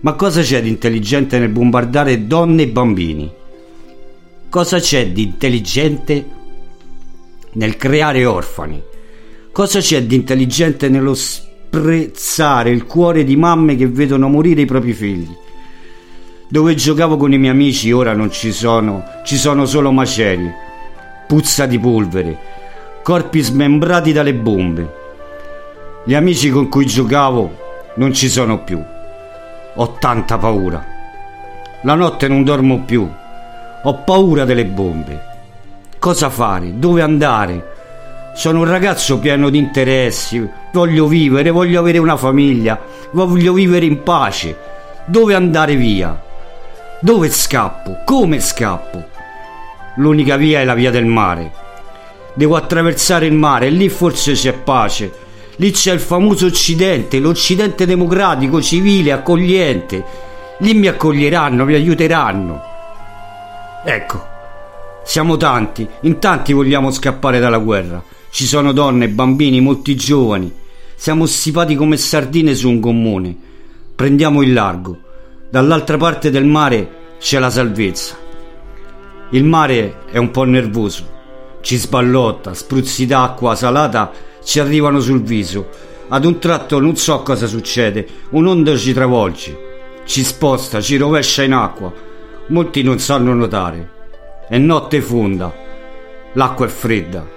Ma 0.00 0.14
cosa 0.14 0.40
c'è 0.40 0.62
di 0.62 0.70
intelligente 0.70 1.38
nel 1.38 1.50
bombardare 1.50 2.26
donne 2.26 2.62
e 2.62 2.68
bambini? 2.68 3.30
Cosa 4.48 4.80
c'è 4.80 5.10
di 5.10 5.24
intelligente 5.24 6.26
nel 7.52 7.76
creare 7.76 8.24
orfani? 8.24 8.94
Cosa 9.56 9.80
c'è 9.80 10.02
di 10.02 10.16
intelligente 10.16 10.90
nello 10.90 11.14
sprezzare 11.14 12.68
il 12.68 12.84
cuore 12.84 13.24
di 13.24 13.36
mamme 13.36 13.74
che 13.74 13.88
vedono 13.88 14.28
morire 14.28 14.60
i 14.60 14.66
propri 14.66 14.92
figli? 14.92 15.34
Dove 16.46 16.74
giocavo 16.74 17.16
con 17.16 17.32
i 17.32 17.38
miei 17.38 17.52
amici 17.52 17.90
ora 17.90 18.12
non 18.12 18.30
ci 18.30 18.52
sono, 18.52 19.02
ci 19.24 19.38
sono 19.38 19.64
solo 19.64 19.92
macerie, 19.92 20.54
puzza 21.26 21.64
di 21.64 21.78
polvere, 21.78 22.38
corpi 23.02 23.40
smembrati 23.40 24.12
dalle 24.12 24.34
bombe. 24.34 24.92
Gli 26.04 26.12
amici 26.14 26.50
con 26.50 26.68
cui 26.68 26.84
giocavo 26.84 27.56
non 27.94 28.12
ci 28.12 28.28
sono 28.28 28.62
più. 28.62 28.78
Ho 29.76 29.96
tanta 29.98 30.36
paura. 30.36 30.84
La 31.80 31.94
notte 31.94 32.28
non 32.28 32.44
dormo 32.44 32.82
più. 32.82 33.08
Ho 33.84 33.94
paura 34.04 34.44
delle 34.44 34.66
bombe. 34.66 35.18
Cosa 35.98 36.28
fare? 36.28 36.78
Dove 36.78 37.00
andare? 37.00 37.75
Sono 38.36 38.58
un 38.58 38.68
ragazzo 38.68 39.18
pieno 39.18 39.48
di 39.48 39.56
interessi. 39.56 40.46
Voglio 40.70 41.06
vivere, 41.06 41.48
voglio 41.48 41.80
avere 41.80 41.96
una 41.96 42.18
famiglia. 42.18 42.78
Voglio 43.12 43.54
vivere 43.54 43.86
in 43.86 44.02
pace. 44.02 44.54
Dove 45.06 45.32
andare 45.32 45.74
via? 45.74 46.22
Dove 47.00 47.30
scappo? 47.30 48.02
Come 48.04 48.38
scappo? 48.40 49.02
L'unica 49.96 50.36
via 50.36 50.60
è 50.60 50.64
la 50.64 50.74
via 50.74 50.90
del 50.90 51.06
mare. 51.06 51.50
Devo 52.34 52.56
attraversare 52.56 53.24
il 53.24 53.32
mare 53.32 53.70
lì 53.70 53.88
forse 53.88 54.34
c'è 54.34 54.52
pace. 54.52 55.10
Lì 55.56 55.70
c'è 55.70 55.94
il 55.94 56.00
famoso 56.00 56.44
Occidente, 56.44 57.18
l'Occidente 57.18 57.86
democratico, 57.86 58.60
civile, 58.60 59.12
accogliente. 59.12 60.04
Lì 60.58 60.74
mi 60.74 60.88
accoglieranno, 60.88 61.64
mi 61.64 61.72
aiuteranno. 61.72 62.62
Ecco, 63.82 64.26
siamo 65.04 65.38
tanti, 65.38 65.88
in 66.00 66.18
tanti 66.18 66.52
vogliamo 66.52 66.90
scappare 66.90 67.40
dalla 67.40 67.56
guerra. 67.56 68.02
Ci 68.36 68.44
sono 68.44 68.72
donne, 68.72 69.08
bambini, 69.08 69.62
molti 69.62 69.96
giovani. 69.96 70.52
Siamo 70.94 71.24
stipati 71.24 71.74
come 71.74 71.96
sardine 71.96 72.54
su 72.54 72.68
un 72.68 72.80
gommone. 72.80 73.34
Prendiamo 73.94 74.42
il 74.42 74.52
largo. 74.52 74.98
Dall'altra 75.48 75.96
parte 75.96 76.28
del 76.28 76.44
mare 76.44 77.14
c'è 77.18 77.38
la 77.38 77.48
salvezza. 77.48 78.14
Il 79.30 79.42
mare 79.42 80.00
è 80.10 80.18
un 80.18 80.30
po' 80.30 80.44
nervoso. 80.44 81.08
Ci 81.62 81.78
sballotta, 81.78 82.52
spruzzi 82.52 83.06
d'acqua 83.06 83.54
salata 83.54 84.12
ci 84.44 84.60
arrivano 84.60 85.00
sul 85.00 85.22
viso. 85.22 85.70
Ad 86.08 86.26
un 86.26 86.38
tratto 86.38 86.78
non 86.78 86.94
so 86.94 87.22
cosa 87.22 87.46
succede, 87.46 88.06
un'onda 88.32 88.76
ci 88.76 88.92
travolge, 88.92 90.02
ci 90.04 90.22
sposta, 90.22 90.82
ci 90.82 90.98
rovescia 90.98 91.42
in 91.42 91.54
acqua. 91.54 91.90
Molti 92.48 92.82
non 92.82 92.98
sanno 92.98 93.32
nuotare. 93.32 93.92
È 94.46 94.58
notte 94.58 95.00
fonda, 95.00 95.50
l'acqua 96.34 96.66
è 96.66 96.68
fredda. 96.68 97.35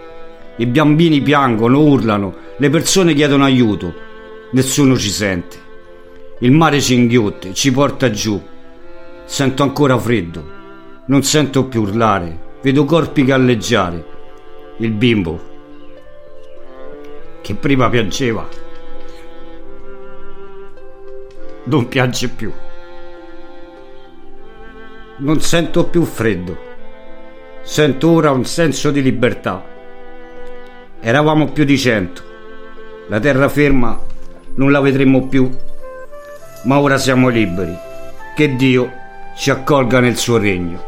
I 0.60 0.66
bambini 0.66 1.22
piangono, 1.22 1.80
urlano, 1.80 2.36
le 2.58 2.70
persone 2.70 3.14
chiedono 3.14 3.46
aiuto. 3.46 3.94
Nessuno 4.52 4.98
ci 4.98 5.10
sente. 5.10 5.58
Il 6.40 6.52
mare 6.52 6.82
ci 6.82 6.96
inghiotte, 6.96 7.54
ci 7.54 7.72
porta 7.72 8.12
giù. 8.12 8.42
Sento 9.24 9.64
ancora 9.64 9.98
freddo. 9.98 10.58
Non 11.06 11.24
sento 11.24 11.68
più 11.68 11.84
urlare. 11.84 12.58
Vedo 12.62 12.84
corpi 12.84 13.24
galleggiare. 13.24 14.06
Il 14.80 14.92
bimbo 14.92 15.48
che 17.42 17.56
prima 17.56 17.88
piangeva 17.90 18.46
non 21.64 21.88
piange 21.88 22.28
più. 22.28 22.52
Non 25.20 25.40
sento 25.40 25.86
più 25.86 26.04
freddo. 26.04 26.58
Sento 27.62 28.10
ora 28.10 28.32
un 28.32 28.44
senso 28.44 28.92
di 28.92 29.02
libertà. 29.02 29.78
Eravamo 31.02 31.48
più 31.48 31.64
di 31.64 31.78
cento. 31.78 32.22
La 33.08 33.22
terraferma 33.22 33.98
non 34.56 34.70
la 34.70 34.82
vedremo 34.82 35.28
più. 35.28 35.50
Ma 36.64 36.78
ora 36.80 36.98
siamo 36.98 37.30
liberi. 37.30 37.74
Che 38.36 38.56
Dio 38.58 38.92
ci 39.38 39.50
accolga 39.50 40.02
nel 40.02 40.18
suo 40.18 40.38
regno. 40.38 40.88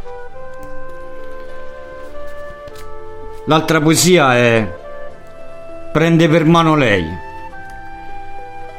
L'altra 3.45 3.79
poesia 3.79 4.35
è 4.35 4.79
Prende 5.93 6.27
per 6.27 6.43
mano 6.43 6.75
lei. 6.75 7.05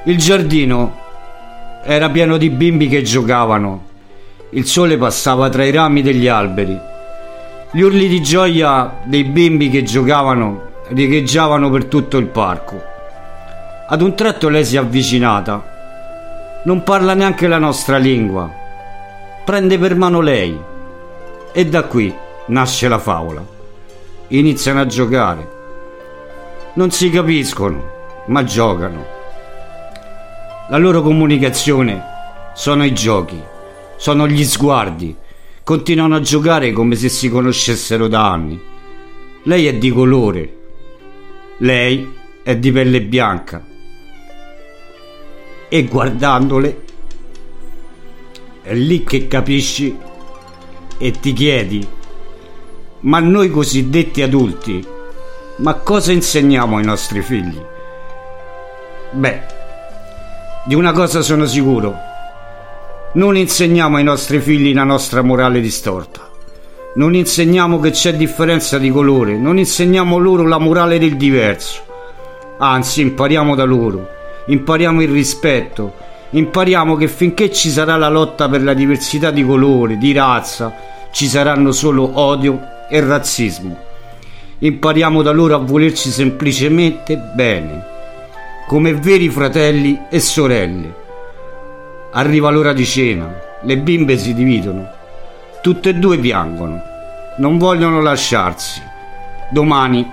Il 0.05 0.19
giardino 0.19 0.99
era 1.83 2.11
pieno 2.11 2.37
di 2.37 2.51
bimbi 2.51 2.89
che 2.89 3.01
giocavano. 3.01 3.87
Il 4.51 4.67
sole 4.67 4.99
passava 4.99 5.49
tra 5.49 5.65
i 5.65 5.71
rami 5.71 6.03
degli 6.03 6.29
alberi. 6.29 6.79
Gli 7.71 7.81
urli 7.81 8.07
di 8.07 8.23
gioia 8.23 8.99
dei 9.05 9.25
bimbi 9.25 9.71
che 9.71 9.83
giocavano 9.83 10.72
riecheggiavano 10.89 11.71
per 11.71 11.87
tutto 11.87 12.19
il 12.19 12.27
parco. 12.27 12.83
Ad 13.89 14.01
un 14.01 14.15
tratto 14.15 14.49
lei 14.49 14.65
si 14.65 14.77
è 14.77 14.79
avvicinata. 14.79 16.61
Non 16.65 16.83
parla 16.83 17.15
neanche 17.15 17.47
la 17.49 17.59
nostra 17.59 17.99
lingua. 17.99 18.51
Prende 19.45 19.79
per 19.79 19.97
mano 19.97 20.21
lei. 20.21 20.59
E 21.53 21.67
da 21.67 21.85
qui 21.85 22.15
nasce 22.47 22.89
la 22.89 22.99
favola. 22.99 23.45
Iniziano 24.29 24.81
a 24.81 24.87
giocare. 24.87 25.51
Non 26.75 26.91
si 26.91 27.11
capiscono, 27.11 27.91
ma 28.27 28.45
giocano. 28.45 29.05
La 30.69 30.79
loro 30.79 31.03
comunicazione 31.03 32.03
sono 32.55 32.85
i 32.85 32.95
giochi, 32.95 33.39
sono 33.97 34.27
gli 34.27 34.45
sguardi. 34.45 35.15
Continuano 35.65 36.17
a 36.17 36.21
giocare 36.21 36.73
come 36.73 36.95
se 36.95 37.09
si 37.09 37.29
conoscessero 37.29 38.09
da 38.09 38.31
anni. 38.31 38.59
Lei 39.45 39.67
è 39.67 39.75
di 39.75 39.91
colore, 39.91 40.62
lei 41.63 42.13
è 42.43 42.57
di 42.57 42.73
pelle 42.73 43.03
bianca. 43.03 43.65
E 45.69 45.85
guardandole 45.85 46.83
è 48.63 48.75
lì 48.75 49.05
che 49.05 49.27
capisci 49.29 49.97
e 50.99 51.11
ti 51.13 51.33
chiedi, 51.33 51.87
ma 53.01 53.21
noi 53.21 53.51
cosiddetti 53.51 54.23
adulti, 54.23 54.87
ma 55.57 55.75
cosa 55.75 56.13
insegniamo 56.13 56.77
ai 56.77 56.85
nostri 56.85 57.23
figli? 57.23 57.61
Beh, 59.13 59.43
di 60.65 60.75
una 60.75 60.93
cosa 60.93 61.23
sono 61.23 61.47
sicuro. 61.47 61.95
Non 63.15 63.37
insegniamo 63.37 63.97
ai 63.97 64.05
nostri 64.05 64.41
figli 64.41 64.73
la 64.73 64.85
nostra 64.85 65.23
morale 65.23 65.61
distorta. 65.61 66.32
Non 66.95 67.15
insegniamo 67.15 67.81
che 67.81 67.91
c'è 67.91 68.15
differenza 68.15 68.79
di 68.79 68.91
colore, 68.91 69.37
non 69.37 69.59
insegniamo 69.59 70.19
loro 70.19 70.47
la 70.47 70.59
morale 70.59 70.99
del 70.99 71.17
diverso. 71.17 71.83
Anzi, 72.59 73.01
impariamo 73.01 73.55
da 73.55 73.65
loro, 73.65 74.09
impariamo 74.47 75.03
il 75.03 75.11
rispetto, 75.11 75.95
impariamo 76.31 76.97
che 76.97 77.09
finché 77.09 77.51
ci 77.51 77.71
sarà 77.71 77.97
la 77.97 78.09
lotta 78.09 78.49
per 78.49 78.63
la 78.63 78.75
diversità 78.75 79.31
di 79.31 79.45
colore, 79.45 79.99
di 79.99 80.13
razza, 80.13 80.75
ci 81.13 81.27
saranno 81.27 81.73
solo 81.73 82.11
odio 82.21 82.61
e 82.91 83.01
razzismo 83.01 83.91
impariamo 84.65 85.23
da 85.23 85.33
loro 85.33 85.57
a 85.57 85.59
volerci 85.59 86.11
semplicemente 86.11 87.17
bene, 87.17 87.85
come 88.69 88.95
veri 88.95 89.29
fratelli 89.29 90.03
e 90.09 90.21
sorelle. 90.21 91.01
Arriva 92.13 92.51
l'ora 92.51 92.73
di 92.73 92.85
cena, 92.85 93.41
le 93.63 93.79
bimbe 93.79 94.17
si 94.17 94.35
dividono, 94.35 94.89
tutte 95.63 95.91
e 95.91 95.95
due 95.95 96.19
piangono, 96.19 96.83
non 97.39 97.57
vogliono 97.57 98.01
lasciarsi. 98.01 98.83
Domani 99.51 100.11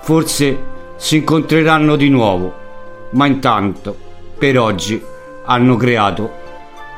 forse 0.00 0.56
si 0.96 1.16
incontreranno 1.16 1.96
di 1.96 2.08
nuovo, 2.08 2.54
ma 3.10 3.26
intanto 3.26 3.96
per 4.38 4.56
oggi 4.58 5.02
hanno 5.44 5.76
creato 5.76 6.32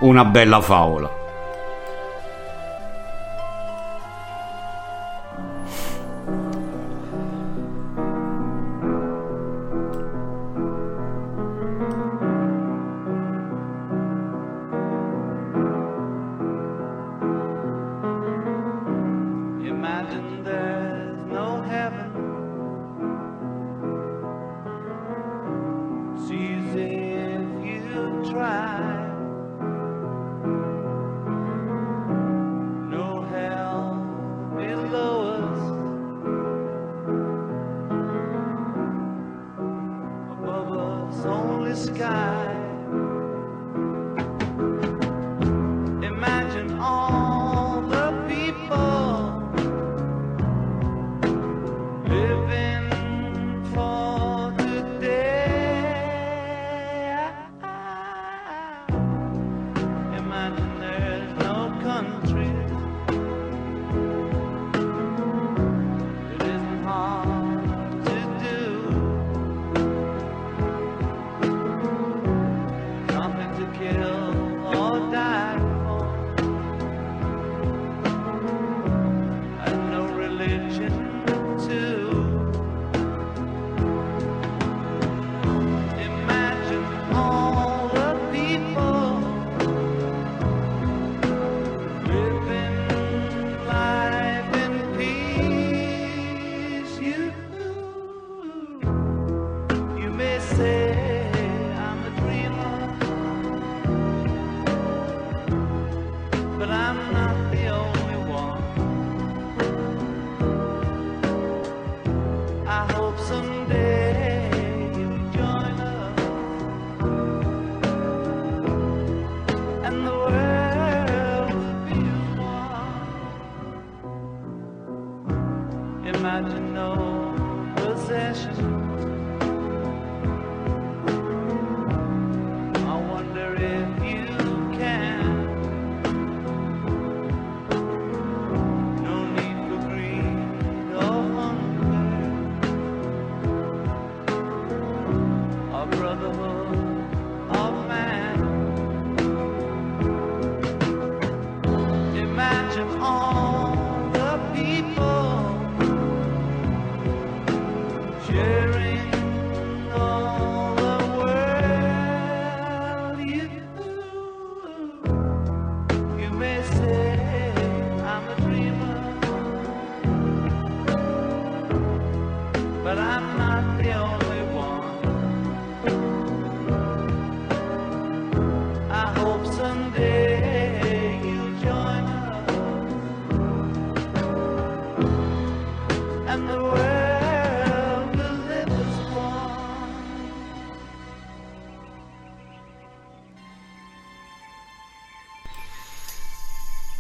una 0.01 0.27
bella 0.27 0.61
favola. 0.61 1.18
Sky. 41.99 42.48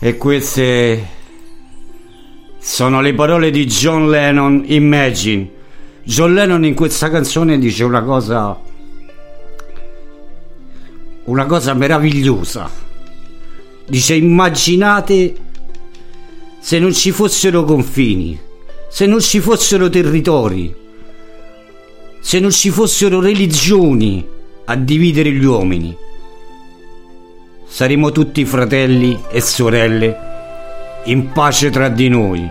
E 0.08 0.16
queste 0.16 1.06
sono 2.58 3.02
le 3.02 3.12
parole 3.12 3.50
di 3.50 3.66
John 3.66 4.08
Lennon, 4.08 4.64
Imagine. 4.64 5.50
John 6.02 6.32
Lennon 6.32 6.64
in 6.64 6.72
questa 6.72 7.10
canzone 7.10 7.58
dice 7.58 7.84
una 7.84 8.02
cosa 8.02 8.58
una 11.24 11.44
cosa 11.44 11.74
meravigliosa. 11.74 12.70
Dice 13.86 14.14
immaginate 14.14 15.36
se 16.58 16.78
non 16.78 16.94
ci 16.94 17.10
fossero 17.10 17.64
confini, 17.64 18.40
se 18.88 19.04
non 19.04 19.20
ci 19.20 19.40
fossero 19.40 19.90
territori, 19.90 20.74
se 22.18 22.40
non 22.40 22.50
ci 22.50 22.70
fossero 22.70 23.20
religioni 23.20 24.26
a 24.64 24.74
dividere 24.74 25.30
gli 25.32 25.44
uomini. 25.44 25.94
Saremo 27.70 28.10
tutti 28.12 28.46
fratelli 28.46 29.22
e 29.30 29.42
sorelle 29.42 30.18
in 31.04 31.32
pace 31.32 31.68
tra 31.68 31.90
di 31.90 32.08
noi. 32.08 32.50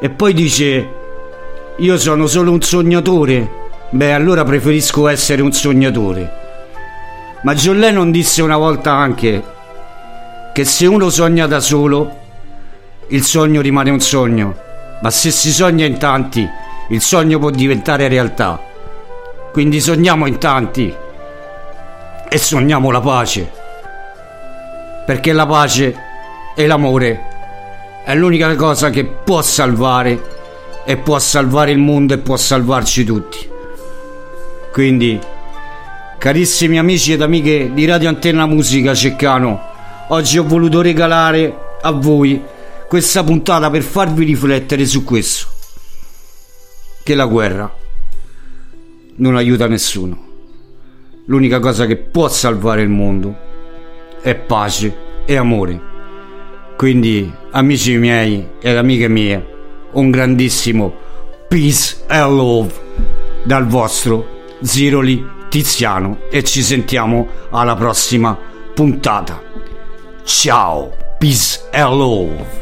E 0.00 0.08
poi 0.08 0.32
dice, 0.32 0.88
io 1.76 1.98
sono 1.98 2.26
solo 2.26 2.50
un 2.50 2.62
sognatore? 2.62 3.60
Beh, 3.90 4.14
allora 4.14 4.42
preferisco 4.42 5.06
essere 5.06 5.42
un 5.42 5.52
sognatore. 5.52 6.40
Ma 7.42 7.54
John 7.54 7.78
Lennon 7.78 8.10
disse 8.10 8.40
una 8.40 8.56
volta 8.56 8.94
anche 8.94 9.42
che 10.54 10.64
se 10.64 10.86
uno 10.86 11.10
sogna 11.10 11.46
da 11.46 11.60
solo, 11.60 12.20
il 13.08 13.22
sogno 13.22 13.60
rimane 13.60 13.90
un 13.90 14.00
sogno, 14.00 14.56
ma 15.02 15.10
se 15.10 15.30
si 15.30 15.52
sogna 15.52 15.84
in 15.84 15.98
tanti, 15.98 16.48
il 16.88 17.00
sogno 17.02 17.38
può 17.38 17.50
diventare 17.50 18.08
realtà. 18.08 18.58
Quindi 19.52 19.78
sogniamo 19.78 20.26
in 20.26 20.38
tanti 20.38 20.92
e 22.32 22.38
sogniamo 22.38 22.90
la 22.90 23.02
pace. 23.02 23.52
Perché 25.04 25.34
la 25.34 25.44
pace 25.44 25.94
e 26.56 26.66
l'amore 26.66 27.20
è 28.06 28.14
l'unica 28.14 28.56
cosa 28.56 28.88
che 28.88 29.04
può 29.04 29.42
salvare 29.42 30.30
e 30.86 30.96
può 30.96 31.18
salvare 31.18 31.72
il 31.72 31.78
mondo 31.78 32.14
e 32.14 32.18
può 32.18 32.38
salvarci 32.38 33.04
tutti. 33.04 33.50
Quindi, 34.72 35.20
carissimi 36.16 36.78
amici 36.78 37.12
ed 37.12 37.20
amiche 37.20 37.70
di 37.74 37.84
Radio 37.84 38.08
Antenna 38.08 38.46
Musica 38.46 38.94
Ceccano, 38.94 39.60
oggi 40.08 40.38
ho 40.38 40.44
voluto 40.44 40.80
regalare 40.80 41.54
a 41.82 41.90
voi 41.90 42.42
questa 42.88 43.22
puntata 43.22 43.68
per 43.68 43.82
farvi 43.82 44.24
riflettere 44.24 44.86
su 44.86 45.04
questo. 45.04 45.48
Che 47.02 47.14
la 47.14 47.26
guerra 47.26 47.70
non 49.16 49.36
aiuta 49.36 49.66
nessuno. 49.66 50.30
L'unica 51.26 51.60
cosa 51.60 51.86
che 51.86 51.96
può 51.96 52.28
salvare 52.28 52.82
il 52.82 52.88
mondo 52.88 53.36
è 54.20 54.34
pace 54.34 54.96
e 55.24 55.36
amore. 55.36 55.80
Quindi, 56.76 57.32
amici 57.52 57.96
miei 57.96 58.48
ed 58.60 58.76
amiche 58.76 59.08
mie, 59.08 59.46
un 59.92 60.10
grandissimo 60.10 60.92
peace 61.48 62.02
and 62.08 62.34
love 62.34 62.72
dal 63.44 63.66
vostro 63.66 64.26
Ziroli 64.62 65.24
Tiziano 65.48 66.18
e 66.30 66.42
ci 66.42 66.62
sentiamo 66.62 67.28
alla 67.50 67.76
prossima 67.76 68.36
puntata. 68.74 69.40
Ciao, 70.24 70.92
peace 71.18 71.60
and 71.72 71.94
love. 71.94 72.61